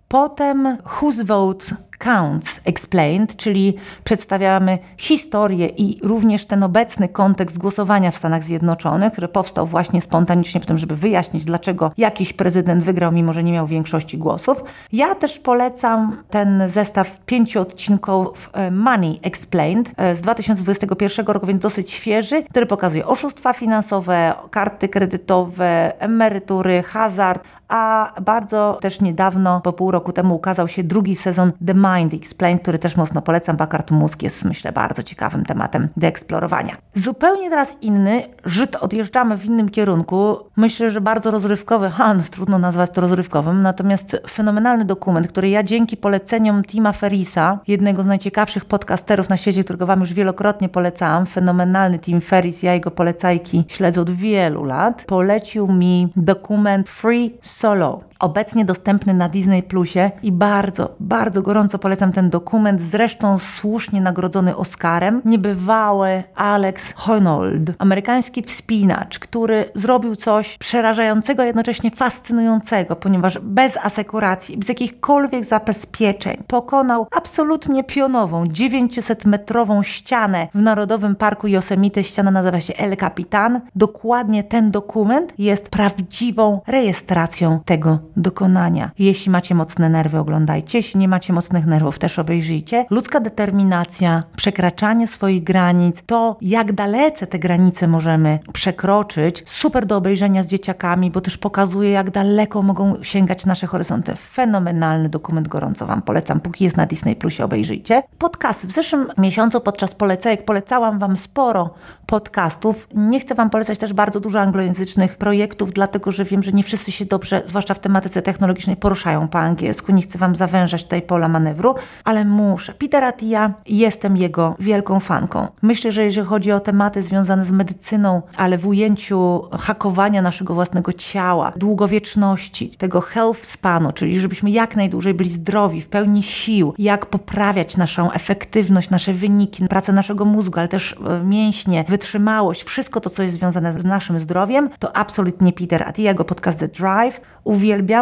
Potem 0.08 0.78
Whose 0.86 1.24
Vote 1.24 1.66
Counts 1.98 2.62
Explained, 2.66 3.36
czyli 3.36 3.74
przedstawiamy 4.04 4.78
historię 4.98 5.68
i 5.68 6.00
również 6.04 6.46
ten 6.46 6.64
obecny 6.64 7.10
kontekst 7.10 7.58
głosowania 7.58 8.12
w 8.12 8.16
Stanach 8.16 8.44
Zjednoczonych, 8.44 9.12
który 9.12 9.28
powstał 9.28 9.68
właśnie 9.68 10.02
spontanicznie 10.02 10.62
po 10.62 10.68
tym, 10.68 10.78
żeby 10.78 10.96
wyjaśnić, 10.96 11.46
dlaczego 11.46 11.92
jakiś 11.98 12.34
prezydent 12.34 12.84
wygrał, 12.84 13.12
mimo 13.12 13.34
że 13.34 13.44
nie 13.44 13.52
miał 13.52 13.68
większości 13.68 14.18
głosów. 14.18 14.64
Ja 14.92 15.16
też 15.16 15.40
polecam 15.40 16.24
ten 16.30 16.64
zestaw 16.70 17.20
pięciu 17.26 17.62
odcinków 17.62 18.50
e, 18.54 18.72
Money 18.72 19.20
Explained 19.24 19.92
e, 19.98 20.16
z 20.16 20.22
2021 20.22 21.26
roku, 21.26 21.48
więc 21.48 21.62
dosyć 21.62 21.92
świeży, 21.92 22.44
który 22.44 22.66
pokazuje 22.66 23.06
oszustwa 23.06 23.54
finansowe, 23.54 24.34
karty 24.52 24.90
kredytowe, 24.90 26.02
emerytury, 26.02 26.84
hazard, 26.84 27.44
a 27.68 28.14
bardzo 28.22 28.78
też 28.82 29.02
niedawno, 29.02 29.62
po 29.62 29.74
pół 29.74 29.92
roku 29.92 30.12
temu 30.12 30.36
ukazał 30.36 30.68
się 30.68 30.84
drugi 30.84 31.16
sezon 31.16 31.52
The 31.68 31.74
Mind 31.96 32.14
Explained, 32.14 32.62
który 32.62 32.80
też 32.80 32.96
mocno 32.96 33.22
polecam. 33.22 33.58
Bakart 33.58 33.92
mózg 33.92 34.24
jest 34.24 34.46
myślę 34.46 34.72
bardzo 34.72 35.04
ciekawym 35.04 35.46
tematem 35.46 35.90
do 35.98 36.08
eksplorowania. 36.08 36.76
Zupełnie 36.96 37.50
teraz 37.50 37.78
inny, 37.82 38.22
rzut 38.46 38.76
odjeżdżamy 38.76 39.38
w 39.38 39.46
innym 39.46 39.70
kierunku. 39.70 40.38
Myślę, 40.56 40.92
że 40.92 41.02
bardzo 41.02 41.32
rozrywkowy, 41.32 41.90
ha, 41.90 42.14
no, 42.14 42.24
trudno 42.32 42.60
nazwać 42.60 42.92
to 42.92 43.02
rozrywkowym, 43.02 43.62
natomiast 43.62 44.22
fenomenalny 44.30 44.86
dokument, 44.86 45.28
który 45.28 45.50
ja 45.50 45.64
dzięki 45.64 45.98
poleceniom 45.98 46.64
Tima 46.64 46.92
Ferrisa, 46.92 47.60
jednego 47.68 48.04
z 48.04 48.06
najciekawszych 48.06 48.66
podcasterów 48.66 49.30
na 49.30 49.38
świecie, 49.38 49.64
którego 49.64 49.86
Wam 49.86 50.00
już 50.00 50.14
wielokrotnie 50.14 50.70
polecałam, 50.70 51.26
fenomenalny 51.26 52.00
Tim 52.00 52.22
Ferris, 52.22 52.64
ja 52.64 52.74
jego 52.74 52.92
polecajki 52.92 53.66
śledzę 53.68 54.02
od 54.02 54.10
wielu 54.10 54.64
lat, 54.64 55.04
polecił 55.08 55.68
mi 55.68 56.14
dokument 56.16 56.90
Free 56.90 57.34
Solo. 57.42 58.02
Obecnie 58.20 58.66
dostępny 58.66 59.14
na 59.14 59.30
Disney 59.30 59.64
Plusie 59.64 60.12
i 60.24 60.32
bardzo, 60.32 60.96
bardzo 61.00 61.42
gorąco 61.42 61.80
polecam 61.80 62.12
ten 62.12 62.30
dokument, 62.30 62.82
zresztą 62.82 63.40
słusznie 63.40 64.02
nagrodzony 64.02 64.56
Oscarem. 64.56 65.22
Niebywały 65.26 66.24
Alex 66.36 66.94
Honnold, 66.96 67.72
amerykański 67.80 68.42
wspinacz, 68.42 69.20
który 69.20 69.66
zrobił 69.76 70.16
coś 70.16 70.58
przerażającego, 70.58 71.44
a 71.44 71.46
jednocześnie 71.46 71.92
fascynującego, 71.92 72.96
ponieważ 72.96 73.40
bez 73.40 73.78
asekuracji, 73.78 74.58
bez 74.58 74.70
jakichkolwiek 74.70 75.44
zabezpieczeń 75.44 76.44
pokonał 76.48 77.08
absolutnie 77.12 77.84
pionową 77.84 78.44
900-metrową 78.44 79.84
ścianę 79.84 80.48
w 80.56 80.62
Narodowym 80.62 81.16
Parku 81.16 81.48
Yosemite. 81.48 82.04
Ściana 82.04 82.32
nazywa 82.32 82.60
się 82.60 82.74
El 82.74 82.98
Capitan. 82.98 83.62
Dokładnie 83.76 84.44
ten 84.44 84.72
dokument 84.72 85.34
jest 85.38 85.70
prawdziwą 85.70 86.62
rejestracją 86.68 87.60
tego 87.66 88.07
dokonania. 88.18 88.92
Jeśli 89.00 89.32
macie 89.32 89.56
mocne 89.56 89.90
nerwy, 89.90 90.20
oglądajcie. 90.20 90.78
Jeśli 90.78 91.00
nie 91.00 91.08
macie 91.08 91.34
mocnych 91.34 91.66
nerwów, 91.66 92.00
też 92.00 92.20
obejrzyjcie. 92.20 92.86
Ludzka 92.90 93.20
determinacja, 93.20 94.24
przekraczanie 94.36 95.08
swoich 95.08 95.44
granic, 95.44 96.04
to 96.06 96.38
jak 96.42 96.74
dalece 96.74 97.28
te 97.28 97.40
granice 97.40 97.88
możemy 97.88 98.40
przekroczyć, 98.54 99.44
super 99.46 99.86
do 99.86 99.98
obejrzenia 99.98 100.44
z 100.44 100.48
dzieciakami, 100.48 101.12
bo 101.12 101.22
też 101.22 101.38
pokazuje, 101.38 101.90
jak 101.90 102.12
daleko 102.12 102.62
mogą 102.62 103.04
sięgać 103.04 103.46
nasze 103.46 103.68
horyzonty. 103.68 104.16
Fenomenalny 104.16 105.10
dokument, 105.10 105.48
gorąco 105.48 105.86
Wam 105.86 106.02
polecam. 106.02 106.40
Póki 106.40 106.64
jest 106.64 106.78
na 106.78 106.86
Disney 106.86 107.16
Plusie, 107.16 107.44
obejrzyjcie. 107.44 108.04
Podcasty. 108.18 108.68
W 108.68 108.72
zeszłym 108.72 109.08
miesiącu 109.18 109.62
podczas 109.62 109.96
polecajek 109.96 110.46
polecałam 110.46 111.00
Wam 111.00 111.18
sporo 111.18 111.74
podcastów. 112.06 112.88
Nie 112.96 113.20
chcę 113.20 113.36
Wam 113.36 113.50
polecać 113.50 113.80
też 113.80 113.94
bardzo 113.94 114.20
dużo 114.20 114.40
anglojęzycznych 114.40 115.18
projektów, 115.18 115.74
dlatego 115.74 116.12
że 116.12 116.26
wiem, 116.26 116.44
że 116.44 116.52
nie 116.52 116.64
wszyscy 116.64 116.92
się 116.92 117.06
dobrze, 117.06 117.42
zwłaszcza 117.48 117.74
w 117.74 117.80
tematyce 117.80 118.07
technologicznej, 118.10 118.76
poruszają 118.76 119.28
po 119.28 119.40
angielsku. 119.40 119.92
Nie 119.92 120.02
chcę 120.02 120.18
Wam 120.18 120.36
zawężać 120.36 120.84
tutaj 120.84 121.02
pola 121.02 121.28
manewru, 121.28 121.76
ale 122.04 122.26
muszę. 122.26 122.74
Peter 122.74 123.04
Attia, 123.04 123.54
jestem 123.66 124.18
jego 124.18 124.56
wielką 124.60 125.00
fanką. 125.00 125.48
Myślę, 125.62 125.92
że 125.92 126.04
jeżeli 126.04 126.28
chodzi 126.28 126.52
o 126.52 126.60
tematy 126.60 127.04
związane 127.04 127.46
z 127.46 127.52
medycyną, 127.52 128.22
ale 128.38 128.58
w 128.58 128.68
ujęciu 128.68 129.42
hakowania 129.60 130.22
naszego 130.22 130.54
własnego 130.54 130.94
ciała, 130.94 131.54
długowieczności, 131.56 132.70
tego 132.70 133.02
health 133.02 133.46
spanu, 133.46 133.92
czyli 133.92 134.20
żebyśmy 134.20 134.52
jak 134.52 134.76
najdłużej 134.76 135.14
byli 135.14 135.30
zdrowi, 135.30 135.82
w 135.82 135.88
pełni 135.88 136.24
sił, 136.24 136.74
jak 136.78 137.06
poprawiać 137.06 137.78
naszą 137.78 138.12
efektywność, 138.12 138.90
nasze 138.90 139.14
wyniki, 139.14 139.68
pracę 139.68 139.94
naszego 139.94 140.26
mózgu, 140.26 140.60
ale 140.60 140.68
też 140.68 140.96
e, 141.08 141.24
mięśnie, 141.24 141.86
wytrzymałość, 141.90 142.64
wszystko 142.64 143.02
to, 143.02 143.10
co 143.10 143.24
jest 143.24 143.36
związane 143.36 143.82
z 143.82 143.86
naszym 143.86 144.20
zdrowiem, 144.20 144.70
to 144.80 144.96
absolutnie 144.98 145.54
Peter 145.54 145.84
Attia, 145.84 146.02
jego 146.02 146.26
podcast 146.26 146.60
The 146.60 146.68
Drive. 146.68 147.22
Uwielbiam, 147.44 147.97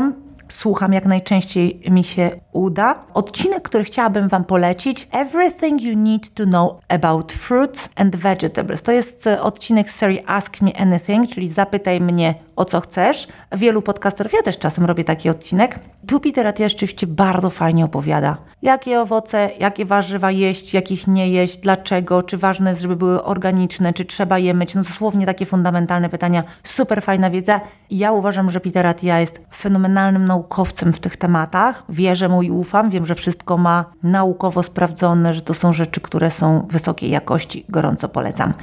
słucham 0.50 0.94
jak 0.94 1.06
najczęściej 1.06 1.82
mi 1.92 2.04
się 2.04 2.32
uda. 2.52 3.04
Odcinek, 3.14 3.64
który 3.64 3.84
chciałabym 3.84 4.28
Wam 4.28 4.46
polecić: 4.46 5.08
Everything 5.12 5.82
You 5.82 5.98
Need 5.98 6.34
to 6.34 6.44
Know 6.44 6.80
About 6.88 7.34
Fruits 7.34 7.90
and 7.96 8.16
Vegetables. 8.16 8.82
To 8.82 8.92
jest 8.92 9.28
e, 9.28 9.42
odcinek 9.42 9.90
z 9.90 9.96
serii 9.96 10.24
Ask 10.26 10.62
Me 10.62 10.78
Anything, 10.78 11.30
czyli 11.30 11.50
zapytaj 11.50 12.02
mnie 12.02 12.36
o 12.56 12.66
co 12.66 12.82
chcesz. 12.82 13.28
Wielu 13.52 13.82
podcasterów, 13.82 14.34
ja 14.34 14.42
też 14.42 14.58
czasem 14.58 14.86
robię 14.86 15.04
taki 15.04 15.30
odcinek. 15.30 15.80
Tu 16.08 16.20
Peter 16.20 16.48
Attia 16.48 16.70
rzeczywiście 16.70 17.08
bardzo 17.08 17.50
fajnie 17.50 17.86
opowiada, 17.86 18.38
jakie 18.62 19.02
owoce, 19.02 19.50
jakie 19.60 19.86
warzywa 19.86 20.32
jeść, 20.32 20.74
jakich 20.74 21.08
nie 21.08 21.30
jeść, 21.30 21.58
dlaczego, 21.58 22.24
czy 22.24 22.38
ważne 22.38 22.70
jest, 22.70 22.82
żeby 22.82 22.96
były 22.96 23.24
organiczne, 23.24 23.94
czy 23.94 24.06
trzeba 24.06 24.40
je 24.40 24.54
myć. 24.54 24.76
No 24.76 24.84
dosłownie 24.84 25.26
takie 25.26 25.46
fundamentalne 25.46 26.10
pytania. 26.10 26.44
Super 26.64 27.04
fajna 27.04 27.30
wiedza. 27.30 27.62
Ja 27.90 28.12
uważam, 28.12 28.52
że 28.52 28.60
Peter 28.60 28.88
Attia 28.88 29.20
jest 29.20 29.42
fenomenalnym 29.56 30.26
naukowcem 30.26 30.94
w 30.94 31.00
tych 31.00 31.18
tematach. 31.18 31.84
Wierzę 31.90 32.30
mu 32.30 32.44
i 32.44 32.52
ufam. 32.52 32.90
Wiem, 32.90 33.06
że 33.06 33.16
wszystko 33.16 33.58
ma 33.58 33.86
naukowo 34.04 34.64
sprawdzone, 34.64 35.34
że 35.34 35.42
to 35.42 35.54
są 35.54 35.74
rzeczy, 35.74 36.02
które 36.02 36.32
są 36.32 36.68
wysokiej 36.72 37.10
jakości. 37.10 37.66
Gorąco 37.70 38.10
polecam. 38.10 38.54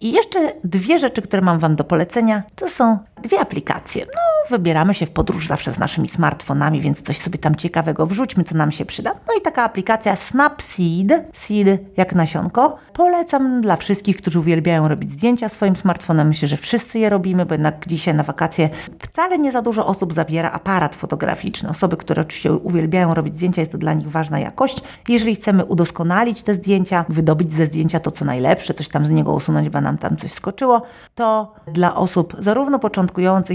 I 0.00 0.12
jeszcze 0.12 0.38
dwie 0.64 0.98
rzeczy, 0.98 1.22
które 1.22 1.42
mam 1.42 1.58
Wam 1.58 1.76
do 1.76 1.84
polecenia, 1.84 2.42
to 2.54 2.68
są 2.68 2.98
dwie 3.22 3.40
aplikacje. 3.40 4.06
No, 4.06 4.56
wybieramy 4.56 4.94
się 4.94 5.06
w 5.06 5.10
podróż 5.10 5.46
zawsze 5.46 5.72
z 5.72 5.78
naszymi 5.78 6.08
smartfonami, 6.08 6.80
więc 6.80 7.02
coś 7.02 7.18
sobie 7.18 7.38
tam 7.38 7.54
ciekawego 7.54 8.06
wrzućmy, 8.06 8.44
co 8.44 8.56
nam 8.56 8.72
się 8.72 8.84
przyda. 8.84 9.14
No 9.28 9.34
i 9.38 9.40
taka 9.40 9.62
aplikacja 9.62 10.16
Snapseed, 10.16 11.24
seed 11.32 11.78
jak 11.96 12.14
nasionko. 12.14 12.76
Polecam 12.92 13.60
dla 13.60 13.76
wszystkich, 13.76 14.16
którzy 14.16 14.40
uwielbiają 14.40 14.88
robić 14.88 15.10
zdjęcia 15.10 15.48
swoim 15.48 15.76
smartfonem. 15.76 16.28
Myślę, 16.28 16.48
że 16.48 16.56
wszyscy 16.56 16.98
je 16.98 17.10
robimy, 17.10 17.46
bo 17.46 17.54
jednak 17.54 17.86
dzisiaj 17.86 18.14
na 18.14 18.22
wakacje 18.22 18.70
wcale 18.98 19.38
nie 19.38 19.52
za 19.52 19.62
dużo 19.62 19.86
osób 19.86 20.12
zabiera 20.12 20.50
aparat 20.50 20.96
fotograficzny. 20.96 21.68
Osoby, 21.68 21.96
które 21.96 22.22
oczywiście 22.22 22.52
uwielbiają 22.52 23.14
robić 23.14 23.34
zdjęcia, 23.34 23.62
jest 23.62 23.72
to 23.72 23.78
dla 23.78 23.92
nich 23.92 24.10
ważna 24.10 24.38
jakość. 24.38 24.82
Jeżeli 25.08 25.34
chcemy 25.34 25.64
udoskonalić 25.64 26.42
te 26.42 26.54
zdjęcia, 26.54 27.04
wydobyć 27.08 27.52
ze 27.52 27.66
zdjęcia 27.66 28.00
to, 28.00 28.10
co 28.10 28.24
najlepsze, 28.24 28.74
coś 28.74 28.88
tam 28.88 29.06
z 29.06 29.10
niego 29.10 29.32
usunąć, 29.32 29.68
bo 29.68 29.80
nam 29.80 29.98
tam 29.98 30.16
coś 30.16 30.32
skoczyło, 30.32 30.82
to 31.14 31.54
dla 31.72 31.94
osób 31.96 32.36
zarówno 32.38 32.78
początkujących, 32.78 33.11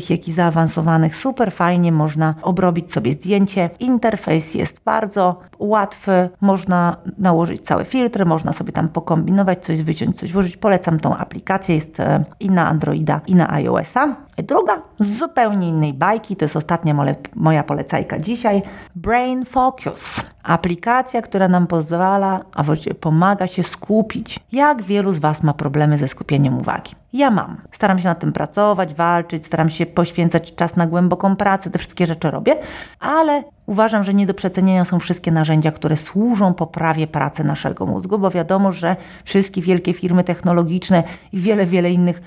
jak 0.10 0.28
i 0.28 0.34
zaawansowanych 0.34 1.16
super 1.16 1.52
fajnie 1.52 1.92
można 1.92 2.36
obrobić 2.42 2.94
sobie 2.94 3.14
zdjęcie. 3.14 3.70
Interfejs 3.80 4.56
jest 4.56 4.82
bardzo 4.86 5.40
łatwy, 5.60 6.30
można 6.42 6.98
nałożyć 7.18 7.62
całe 7.62 7.86
filtry, 7.86 8.26
można 8.26 8.54
sobie 8.54 8.72
tam 8.72 8.90
pokombinować, 8.90 9.66
coś 9.66 9.84
wyciąć, 9.84 10.20
coś 10.20 10.34
włożyć. 10.34 10.58
Polecam 10.58 11.00
tą 11.00 11.18
aplikację, 11.18 11.76
jest 11.76 12.00
e, 12.00 12.24
i 12.40 12.50
na 12.50 12.68
Androida, 12.68 13.22
i 13.28 13.36
na 13.36 13.54
iOS-a. 13.54 14.27
Druga 14.44 14.82
z 15.00 15.18
zupełnie 15.18 15.70
innej 15.70 15.94
bajki, 15.94 16.36
to 16.36 16.46
jest 16.46 16.56
ostatnia 16.56 16.96
moja 17.36 17.64
polecajka 17.64 18.20
dzisiaj, 18.20 18.62
Brain 18.96 19.46
Focus. 19.46 20.24
Aplikacja, 20.44 21.22
która 21.22 21.48
nam 21.48 21.68
pozwala, 21.68 22.40
a 22.54 22.64
właściwie 22.64 22.96
pomaga 22.96 23.48
się 23.48 23.64
skupić. 23.64 24.40
Jak 24.52 24.82
wielu 24.82 25.14
z 25.14 25.20
Was 25.20 25.44
ma 25.44 25.54
problemy 25.54 25.98
ze 25.98 26.08
skupieniem 26.08 26.58
uwagi? 26.58 26.96
Ja 27.14 27.32
mam. 27.32 27.58
Staram 27.72 28.00
się 28.00 28.08
nad 28.08 28.20
tym 28.20 28.34
pracować, 28.34 28.94
walczyć, 28.94 29.46
staram 29.46 29.70
się 29.70 29.86
poświęcać 29.86 30.56
czas 30.56 30.76
na 30.76 30.88
głęboką 30.88 31.36
pracę, 31.36 31.70
te 31.70 31.80
wszystkie 31.80 32.06
rzeczy 32.06 32.32
robię, 32.32 32.56
ale 33.00 33.44
uważam, 33.68 34.04
że 34.04 34.14
nie 34.14 34.26
do 34.26 34.34
przecenienia 34.34 34.86
są 34.86 35.00
wszystkie 35.00 35.32
narzędzia, 35.32 35.72
które 35.72 35.98
służą 35.98 36.54
poprawie 36.54 37.08
pracy 37.08 37.44
naszego 37.44 37.86
mózgu, 37.86 38.20
bo 38.20 38.32
wiadomo, 38.32 38.72
że 38.72 38.96
wszystkie 39.26 39.62
wielkie 39.62 39.94
firmy 39.94 40.24
technologiczne 40.24 41.04
i 41.34 41.40
wiele, 41.40 41.66
wiele 41.66 41.92
innych 41.92 42.22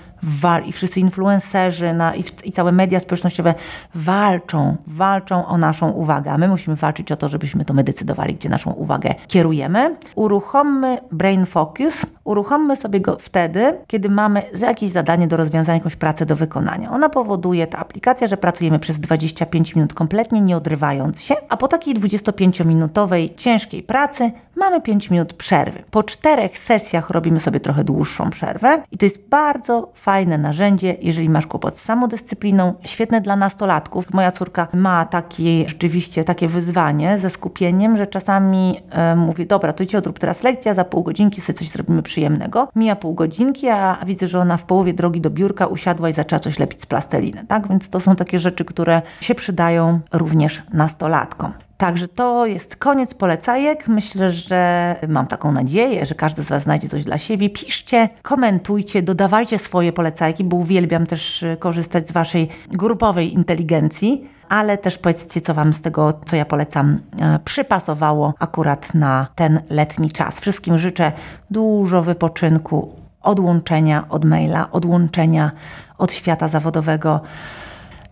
i 0.67 0.73
wszyscy 0.73 1.01
influencerzy 1.01 1.93
na, 1.95 2.15
i, 2.15 2.25
i 2.45 2.53
całe 2.53 2.73
media 2.73 3.01
społecznościowe 3.01 3.55
walczą, 3.95 4.77
walczą 4.87 5.47
o 5.47 5.59
naszą 5.59 5.91
uwagę, 5.91 6.33
a 6.33 6.39
my 6.39 6.49
musimy 6.49 6.77
walczyć 6.77 7.13
o 7.13 7.17
to, 7.17 7.29
żebyśmy 7.29 7.65
to 7.65 7.75
my 7.75 7.85
decydowali, 7.85 8.35
gdzie 8.35 8.49
naszą 8.49 8.71
uwagę 8.71 9.15
kierujemy. 9.29 9.97
Uruchommy 10.15 10.99
Brain 11.13 11.47
Focus 11.47 12.07
Uruchommy 12.25 12.77
sobie 12.77 13.01
go 13.01 13.17
wtedy, 13.21 13.79
kiedy 13.87 14.09
mamy 14.09 14.43
jakieś 14.61 14.91
zadanie 14.91 15.29
do 15.29 15.37
rozwiązania, 15.37 15.79
jakąś 15.79 15.97
pracę 15.97 16.27
do 16.27 16.37
wykonania. 16.37 16.91
Ona 16.91 17.09
powoduje, 17.09 17.67
ta 17.67 17.79
aplikacja, 17.79 18.29
że 18.29 18.37
pracujemy 18.37 18.79
przez 18.79 19.01
25 19.01 19.75
minut 19.75 19.95
kompletnie 19.95 20.41
nie 20.41 20.57
odrywając 20.57 21.23
się, 21.23 21.35
a 21.49 21.57
po 21.57 21.69
takiej 21.69 21.95
25-minutowej 21.95 23.35
ciężkiej 23.37 23.83
pracy 23.83 24.33
mamy 24.57 24.81
5 24.81 25.11
minut 25.11 25.33
przerwy. 25.33 25.83
Po 25.91 26.03
czterech 26.03 26.59
sesjach 26.59 27.11
robimy 27.11 27.41
sobie 27.41 27.61
trochę 27.61 27.85
dłuższą 27.85 28.31
przerwę 28.31 28.83
i 28.93 28.99
to 28.99 29.07
jest 29.07 29.29
bardzo 29.29 29.91
fajne 29.95 30.39
narzędzie, 30.39 30.97
jeżeli 31.01 31.29
masz 31.29 31.47
kłopot 31.47 31.79
z 31.79 31.83
samodyscypliną, 31.83 32.75
świetne 32.85 33.21
dla 33.21 33.37
nastolatków. 33.37 34.13
Moja 34.13 34.33
córka 34.33 34.69
ma 34.75 35.05
takie 35.05 35.69
rzeczywiście 35.69 36.25
takie 36.25 36.49
wyzwanie 36.49 37.19
ze 37.19 37.31
skupieniem, 37.31 37.97
że 37.97 38.07
czasami 38.07 38.81
e, 38.91 39.17
mówi, 39.17 39.47
dobra, 39.47 39.73
to 39.73 39.85
idź 39.85 39.95
odrób 39.95 40.19
teraz 40.19 40.43
lekcja, 40.43 40.75
za 40.75 40.85
pół 40.85 41.03
godzinki 41.03 41.41
sobie 41.41 41.59
coś 41.59 41.69
zrobimy 41.69 42.03
przyjemnego. 42.11 42.69
Mija 42.77 42.97
pół 42.97 43.15
godzinki, 43.15 43.69
a 43.69 43.99
widzę, 44.07 44.27
że 44.27 44.39
ona 44.39 44.57
w 44.57 44.65
połowie 44.65 44.95
drogi 44.95 45.21
do 45.21 45.31
biurka 45.31 45.67
usiadła 45.67 46.09
i 46.09 46.13
zaczęła 46.13 46.41
coś 46.41 46.59
lepić 46.59 46.83
z 46.83 46.87
plasteliny, 46.87 47.45
tak? 47.49 47.69
Więc 47.69 47.89
to 47.89 48.01
są 48.01 48.17
takie 48.17 48.39
rzeczy, 48.39 48.65
które 48.65 49.03
się 49.21 49.35
przydają 49.35 50.01
również 50.13 50.63
nastolatkom. 50.73 51.53
Także 51.81 52.09
to 52.09 52.47
jest 52.47 52.77
koniec 52.77 53.15
polecajek. 53.15 53.89
Myślę, 53.89 54.31
że 54.31 54.97
mam 55.09 55.27
taką 55.27 55.53
nadzieję, 55.53 56.07
że 56.07 56.15
każdy 56.15 56.43
z 56.43 56.49
Was 56.49 56.63
znajdzie 56.63 56.89
coś 56.89 57.05
dla 57.05 57.19
siebie. 57.19 57.51
Piszcie, 57.51 58.09
komentujcie, 58.23 59.03
dodawajcie 59.03 59.59
swoje 59.59 59.93
polecajki, 59.93 60.45
bo 60.45 60.57
uwielbiam 60.57 61.07
też 61.07 61.43
y, 61.43 61.57
korzystać 61.59 62.09
z 62.09 62.13
Waszej 62.13 62.49
grupowej 62.69 63.35
inteligencji. 63.35 64.29
Ale 64.49 64.79
też 64.79 64.99
powiedzcie, 64.99 65.41
co 65.41 65.55
Wam 65.55 65.73
z 65.73 65.81
tego, 65.81 66.21
co 66.27 66.37
ja 66.37 66.45
polecam, 66.45 66.99
e, 67.21 67.39
przypasowało 67.45 68.35
akurat 68.39 68.95
na 68.95 69.27
ten 69.35 69.61
letni 69.71 70.11
czas. 70.11 70.41
Wszystkim 70.41 70.79
życzę 70.79 71.13
dużo 71.51 72.03
wypoczynku, 72.03 72.97
odłączenia 73.23 74.05
od 74.09 74.25
maila, 74.25 74.71
odłączenia 74.71 75.51
od 75.99 76.13
świata 76.13 76.49
zawodowego. 76.49 77.21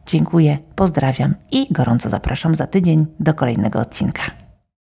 Dziękuję, 0.09 0.59
pozdrawiam 0.75 1.35
i 1.53 1.66
gorąco 1.71 2.09
zapraszam 2.09 2.55
za 2.55 2.66
tydzień 2.66 3.07
do 3.21 3.35
kolejnego 3.35 3.81
odcinka. 3.81 4.23